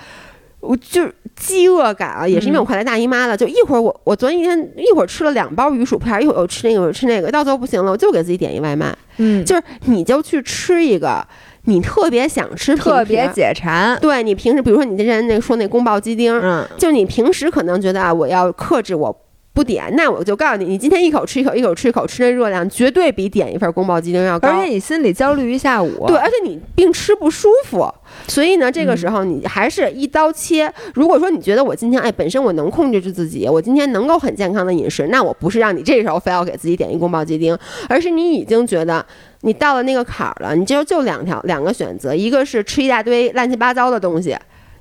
[0.62, 3.36] 我就是饥饿感啊，也是因为我快来大姨妈了。
[3.36, 8.96] 就一会儿我我昨天一天一会儿吃了两包鱼薯片，一会儿又吃那个，又吃那个，到最后不行了，我就给自己点一外卖。
[9.18, 11.26] 嗯，就是你就去吃一个
[11.66, 13.98] 你特别想吃、特别解馋。
[14.00, 19.16] 对你平时，比如说你之前那个说那宫保鸡丁，嗯，就你平时可能觉得啊，我要克制我。
[19.54, 24.48] 不点，那我就告诉你，你今天一口吃一口，一口吃一口，吃的热量绝对比点一份宫保鸡丁要高。
[24.48, 26.06] 而且你心里焦虑一下午。
[26.08, 27.86] 对，而且你并吃不舒服，
[28.30, 30.74] 所以呢，这个时候你还是一刀切。
[30.94, 37.58] 如果说你觉得我今天哎，本身我能控制住自己，我今天能够很健康的饮食，那我不是让你这时候非要给自己点一宫保鸡丁，
[37.90, 39.06] 而是你已经觉得
[39.42, 44.34] 你到了那个坎儿了，你就就两条两个选择，一个是吃一大堆乱七八糟的东西。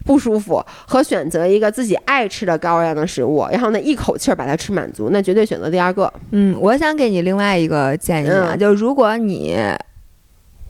[0.05, 6.12] 不舒服和选择一个自己爱吃的高热量的食物，然后呢一口气儿把它吃满足，那绝对选择第二个。
[6.30, 9.55] 嗯，我想给你另外一个建议啊，就如果你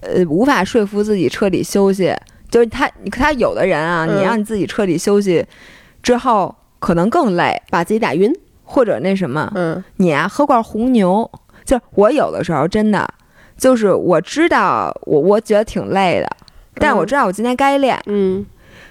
[0.01, 2.13] 呃无法说服自己彻底休息，
[2.51, 5.47] 就是他他有的人啊，你让你自己彻底休息
[6.03, 8.33] 之后，可能更累，把自己打晕，
[8.65, 11.31] 或者那什么，嗯，你啊喝罐红牛，
[11.65, 13.09] 就是我有的时候真的
[13.57, 16.29] 就是我知道我我觉得挺累的，
[16.75, 18.45] 但我知道我今天该练，嗯。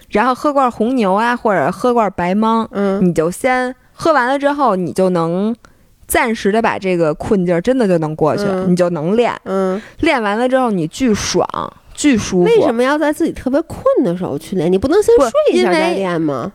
[0.09, 5.55] 然后喝罐红牛啊，或者喝罐白芒，嗯，你就先喝完了之后，你就能
[6.07, 11.47] 暂时的把这个困劲儿真的就能过去，你就能练，嗯，练完了之后你巨爽，
[11.93, 12.43] 巨舒服。
[12.45, 14.71] 为什么要在自己特别困的时候去练？
[14.71, 16.51] 你不能先睡一下再练吗？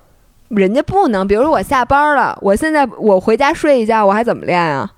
[0.49, 4.91] 人家不能，比如说我下班了，我现在我回家睡一觉，我还怎么练啊？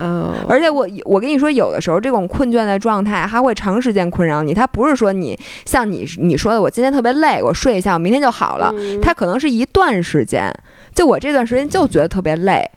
[0.00, 4.54] 嗯，而且我我跟你说，有的时候这种困倦的状态，它会长时间困扰你。
[4.54, 8.72] 它不是说你像你你说的，我今天特别累，我睡一下，我明天就好了。
[9.02, 10.52] 它可能是一段时间，
[10.94, 12.70] 就我这段时间就觉得特别累。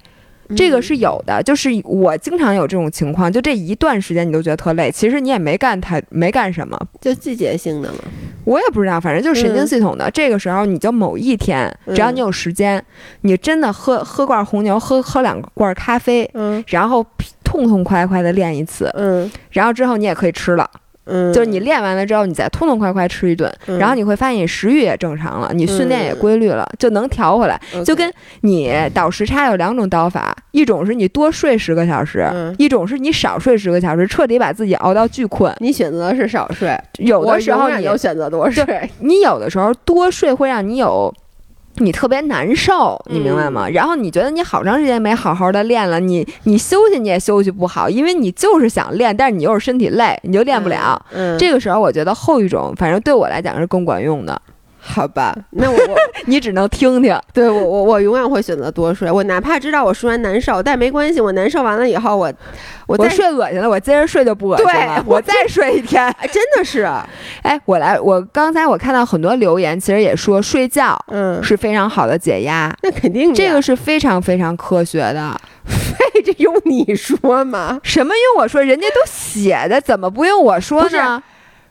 [0.56, 8.00] 这个是有的，就是我经常有这种情况，就这一段时间你都觉得特累，其实你也没干太没干什么，就季节性的嘛。
[8.44, 10.10] 我也不知道，反正就是神经系统的。
[10.12, 12.84] 这个时候你就某一天，只要你有时间，
[13.22, 17.06] 你真的喝喝罐红牛，喝喝两罐咖啡，嗯，然后
[17.44, 20.70] 痛痛快快的练一次，嗯，然后之后你也可以吃了。
[21.06, 27.60] 嗯，就是你练完了之后，你再痛痛快快吃一顿，然后你会发现你食欲也正常了，你训练也规律了，就能调回来。
[27.86, 35.54] 就跟你倒时差有两种倒法，一种是你多睡十个小时，一种是你少睡十个小时，彻底把自己熬到巨困。
[35.60, 38.64] 你选择的是少睡，有的时候你又选择多睡。
[39.00, 41.14] 你有的时候多睡会让你有。
[41.76, 43.68] 你特别难受，你明白吗？
[43.70, 51.04] 然后你觉得你好长时间没好好的练了，你你休息你也休息不好，因为你就是想练，但是你又是身体累，你就练不了。
[51.12, 54.40] 嗯，这个时候我觉得后一种，反正对我来讲是更管用的。
[54.84, 57.16] 好吧， 那我我 你只能听听。
[57.32, 59.12] 对我我我永远会选择多睡。
[59.12, 62.34] 我哪怕知道我睡完难受，但没关系，我难受完了以后，我
[62.88, 65.04] 我再睡恶心了，我接着睡就不恶心了。
[65.06, 66.90] 我再睡一天，真的是。
[67.44, 72.76] 哎，我来，我刚才我看到很多留言，其实也说睡觉嗯是非常好的解压。
[72.82, 75.40] 那肯定，这个是非常非常科学的。
[75.64, 77.80] 非这用你说吗？
[77.84, 78.62] 什么用我说？
[78.64, 81.22] 人家都写的，怎么不用我说呢？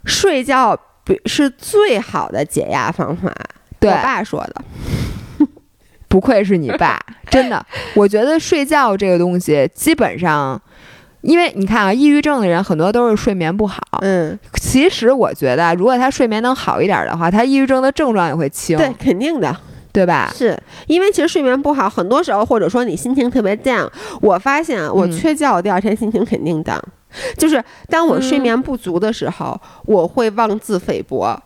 [0.04, 0.78] 睡觉。
[1.26, 3.32] 是最好的解压方法，
[3.80, 4.54] 我爸说的。
[6.08, 6.98] 不愧是你爸，
[7.30, 7.64] 真的。
[7.94, 10.60] 我觉得睡觉这个东西，基本上，
[11.20, 13.80] 因为你看啊，抑郁症的人很多都是睡眠不好。
[14.00, 18.76] 嗯，其实我觉得，如果他睡眠能好一点的话，他抑郁症的症状也会轻。
[18.76, 19.56] 对，肯定的，
[19.92, 20.32] 对吧？
[20.34, 23.88] 是因为其实睡眠不好，很多时候或者说你心情特别 down，
[24.20, 26.80] 我发现我缺觉，第二天心情肯定 down。
[27.36, 31.36] 就是当我睡眠不足的时候，我会妄自菲薄。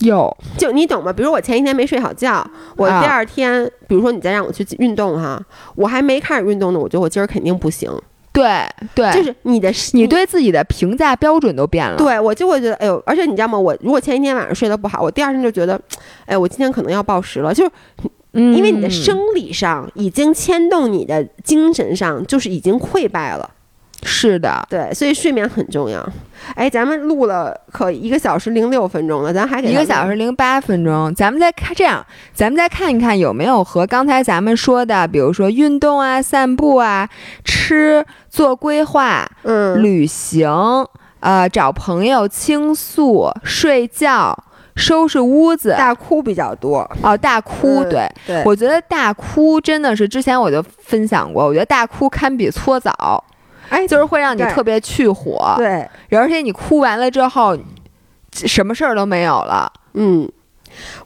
[0.00, 1.12] 有，就你懂吗？
[1.12, 2.44] 比如我前一天没睡好觉，
[2.76, 5.40] 我第二天，比如说你再让我去运动哈，
[5.76, 7.90] 我还没开始运动呢，我觉得我今儿肯定不行。
[8.32, 8.64] 对
[8.94, 11.96] 对，就是你的，你对自己的评价标准都变了。
[11.96, 13.58] 对我就会觉得，哎呦，而且你知道吗？
[13.58, 15.80] 我如果前一天晚上睡得不好，我第二天就觉得，
[16.26, 17.52] 哎，我今天可能要暴食了。
[17.52, 17.72] 就是，
[18.32, 23.50] 因为你的生理上已经牵动你的精神上，就是已经溃败了。
[24.02, 26.06] 是的，对，所以睡眠很重要。
[26.54, 31.14] 哎，咱们录了可一个小时零六分钟了，咱还给一个小时零八分钟。
[31.14, 37.08] 咱们再看这样，咱们再看一看有没有和刚才咱们说的，比如说运动啊、散步啊、
[37.44, 40.50] 吃、做规划、嗯、旅行、
[41.20, 44.34] 呃、找朋友倾诉、睡觉、
[44.74, 47.14] 收拾屋子、大哭比较多哦。
[47.14, 53.22] 大哭，对对，我觉得大哭真的是之前我就分享过，我觉得大哭堪比搓澡。
[53.70, 57.56] 哎，就是会让你特别去火，对，而且你哭完了之后，
[58.32, 59.72] 什么事儿都没有了。
[59.94, 60.30] 嗯，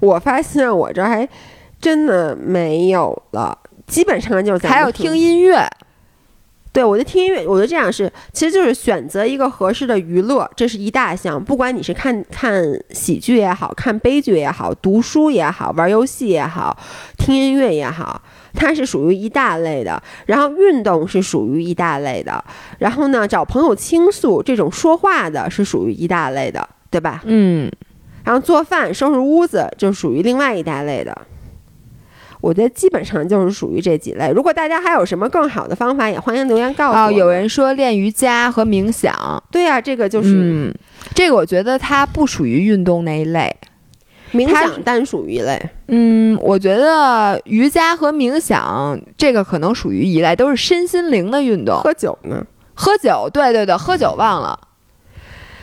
[0.01, 1.29] 我发现我这还
[1.81, 5.69] 真的没有了，基本上就是还有听音乐。
[6.73, 11.41] 对，我就听音乐，我觉得这样是，其实就是选择一个合适的娱乐，这是一大项。
[11.43, 12.61] 不管你是看看
[12.91, 16.77] 喜剧也好看悲剧也好，读书也好，玩游戏也好，
[17.25, 18.21] 听音乐也好，
[18.53, 20.03] 它是属于一大类的。
[20.27, 22.45] 然后运动是属于一大类的。
[22.79, 27.23] 然后呢，找朋友倾诉这种说话的是属于一大类的，对吧？
[27.25, 27.71] 嗯。
[28.25, 31.17] 然后做饭、收拾屋子就属于另外一大类的。
[32.41, 34.31] 我觉得基本上就是属于这几类。
[34.35, 37.07] 如果大家还有什么更好的方法，也欢迎留言告诉我。
[37.07, 40.75] 哦有人说练瑜伽和冥想，对呀，这个就是，嗯，
[41.15, 43.55] 这个我觉得它不属于运动那一类，
[44.35, 45.61] 冥想单属于一类。
[45.89, 51.81] 嗯，我觉得瑜伽和冥想这个可能属于一类，都是身心灵的运动。
[51.81, 52.45] 喝酒呢？
[52.75, 54.59] 喝酒，对对对，喝酒忘了。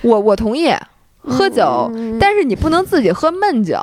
[0.02, 0.73] 我我同意
[1.22, 3.77] 喝酒，但是你不能自己喝闷酒。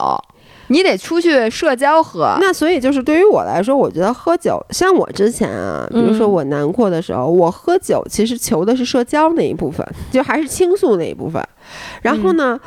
[0.71, 11.43] 你得出去社交喝，那所以就是对于我来说，我觉得喝酒，像我之前啊，比如说我难过的时候，我喝酒其实求的是社交那一部分，就还是倾诉那一部分。
[12.03, 12.61] 然后呢，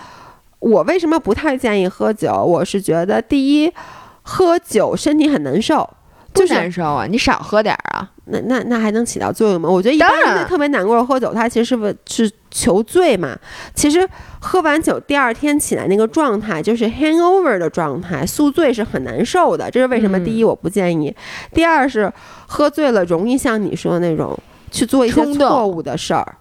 [0.61, 2.33] 我为什么不太建议喝酒？
[2.33, 3.73] 我是觉得第一，
[4.21, 5.89] 喝酒身体很难受。
[6.33, 9.69] 不难受啊，你少喝点儿啊，那那那还能起到作用吗？
[9.69, 13.37] 我觉得一般人特别难过喝酒，他其实是不是求醉嘛？
[13.75, 14.07] 其实
[14.39, 19.69] 喝完酒第二天起来那个状态就是 hangover 的状态，宿醉是很难受的。
[19.69, 20.17] 这是为什么？
[20.23, 21.13] 第一我不建议，
[21.53, 22.09] 第二是
[22.47, 24.37] 喝醉了容易像你说的那种
[24.71, 26.37] 去做一些错误的事儿，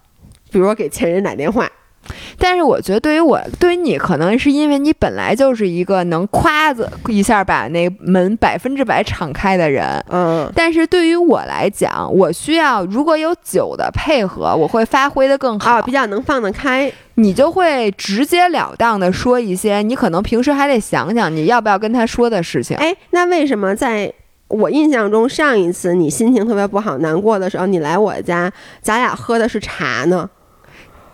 [0.53, 1.69] 比如说给前任打电话。
[2.39, 10.51] 但是我觉得，对于我，对于你，可能是因为你本来就是一个能夸子一下把那门百分之百敞开的人，嗯。
[10.55, 16.90] 但是对于我来讲，我需要如果有酒的配合，我会发挥的更好，比较能放得开。
[17.14, 22.74] 你就会直截了当的说一些你可能平时还得想想你要不要跟他说的事情。
[22.78, 24.10] 哎，那为什么在
[24.48, 28.51] 我印象中，上一次你心情特别不好、难过的时候，你来我家，
[28.81, 30.31] 咱俩喝的是茶呢？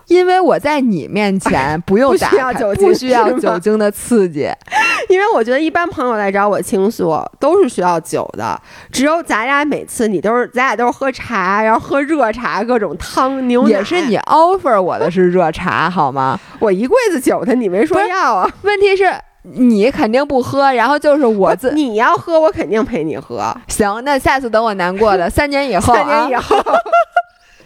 [0.06, 4.48] 因为我在你面前不用打开，不需要酒精的刺激。
[5.08, 8.60] 因为我觉得一般朋友来找我倾诉都是需要酒的，
[8.90, 13.70] 只有咱俩每次你都是咱俩都是喝茶，然后喝热茶，各种汤牛奶。
[13.70, 16.38] 也是你 offer 我的是热茶好吗？
[16.58, 18.50] 我一柜子酒的，你没说要啊？
[18.62, 19.04] 问题是
[19.42, 23.54] 你肯定不喝，然后就是我自你要喝，我肯定陪你喝。
[23.68, 26.56] 行，那下次等我难过的三年以后，三年以后。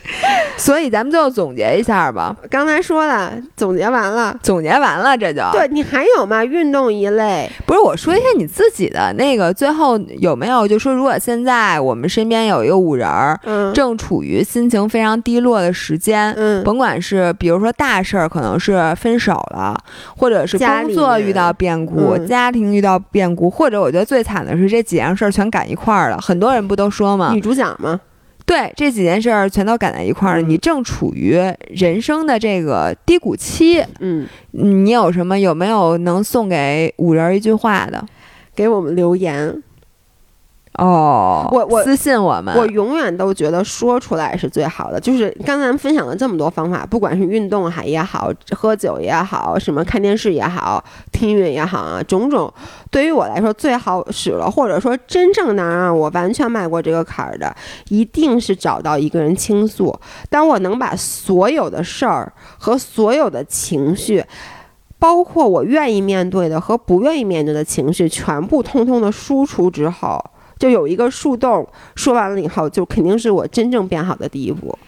[0.56, 2.36] 所以咱们就总结一下吧。
[2.50, 6.44] 刚才说了，总结完了，总结完了，这就对你还有吗？
[6.44, 19.78] 运动一类，不是我说一下你自己的那个，最后有没有就说，如果现在我们身边有一个五人儿，嗯，正处于心情非常低落的时间，嗯，甭管是比如说大事儿，可能是分手了，
[20.16, 26.18] 或者是工作遇到变故，家庭遇到变故，或者我觉得最惨的是这几样事儿全赶一块儿了。
[26.18, 27.30] 很多人不都说吗？
[27.32, 28.00] 女主角吗？
[28.50, 38.04] 对这几件事儿全都赶在一块儿，你正处于人生的这个低谷期，嗯，你有什么有没有能送给五人一句话的？
[38.56, 39.62] 给我们留言。
[40.78, 44.98] 哦，我我私信我们，我永远都觉得说出来是最好的。
[44.98, 50.82] 就是刚才分享了这么多方法，不管是运动还也好，喝酒也好，什么看电视也好，
[51.12, 52.50] 听音乐也好啊，种种，
[52.90, 57.54] 对于我来说最好使了，或者说真正能让我完全迈过这个坎儿的，
[57.88, 59.94] 一定是找到一个人倾诉。
[60.30, 64.24] 当我能把所有的事儿和所有的情绪，
[64.98, 70.24] 包括我愿意面对的和不愿意面对的情绪，全部通通的输出之后。
[70.60, 71.66] 就有一个树洞，
[71.96, 74.78] 说完了以后，就肯定是我真正变好的第一步。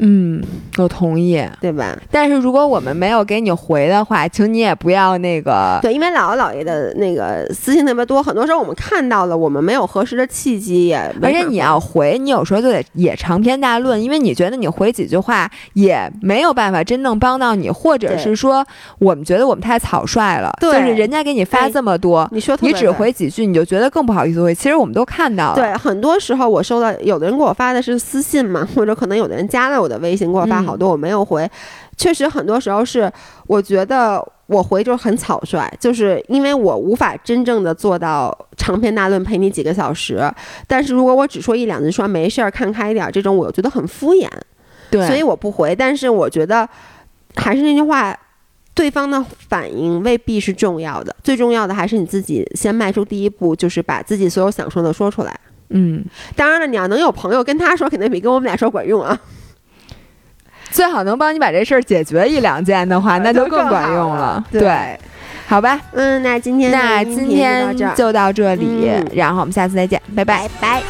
[0.00, 0.40] 嗯，
[0.76, 1.96] 我同意，对吧？
[2.08, 5.78] 但是如果我们没有给你回的话，请你也不要那个。
[5.82, 18.64] 对，因为姥姥姥爷的那个私信特别多，很多时候我们看到了，我们没有合适的契机，也而且你要回，你有时候就得也长篇大论，因为你觉得你回几句话也没有办法真正帮到你，或者是说
[19.00, 24.54] 我们觉得我们太草率了，就是人家给你发这么多，你说你只回几句，你就觉得更不好意思回。
[24.54, 29.87] 其实我们都看到了，对，很多时候我收到有的人给我发的是私信嘛，或者可能有的人加了我。
[29.88, 31.50] 的微信给我发好多，我没有回。
[31.96, 33.10] 确实，很多时候是
[33.46, 40.22] 我觉得我回就很草率，就是因为我无法真正的做到长篇大论陪你几个小时。
[40.66, 44.28] 但是如果我只说一两句，说没事儿，看开一点，这种我觉得很敷衍，
[44.90, 45.74] 对，所以我不回。
[45.74, 46.68] 但是我觉得
[47.34, 48.16] 还是那句话，
[48.74, 55.40] 对方的反应未必是重要的，最重要的还是你自己先迈出第一步，就是把自己所有想说的说出来。
[55.70, 56.04] 嗯，
[56.36, 59.20] 当然了，你要能有朋友跟他说，肯定比跟我们俩说管用啊。
[60.72, 64.42] 最好能帮你把这事儿解决一两件的话， 那就更管用了。
[64.50, 64.98] 对，
[65.46, 65.80] 好吧。
[65.92, 70.82] 嗯，那今天那今天就到这里，然后我们下次再见，拜拜拜。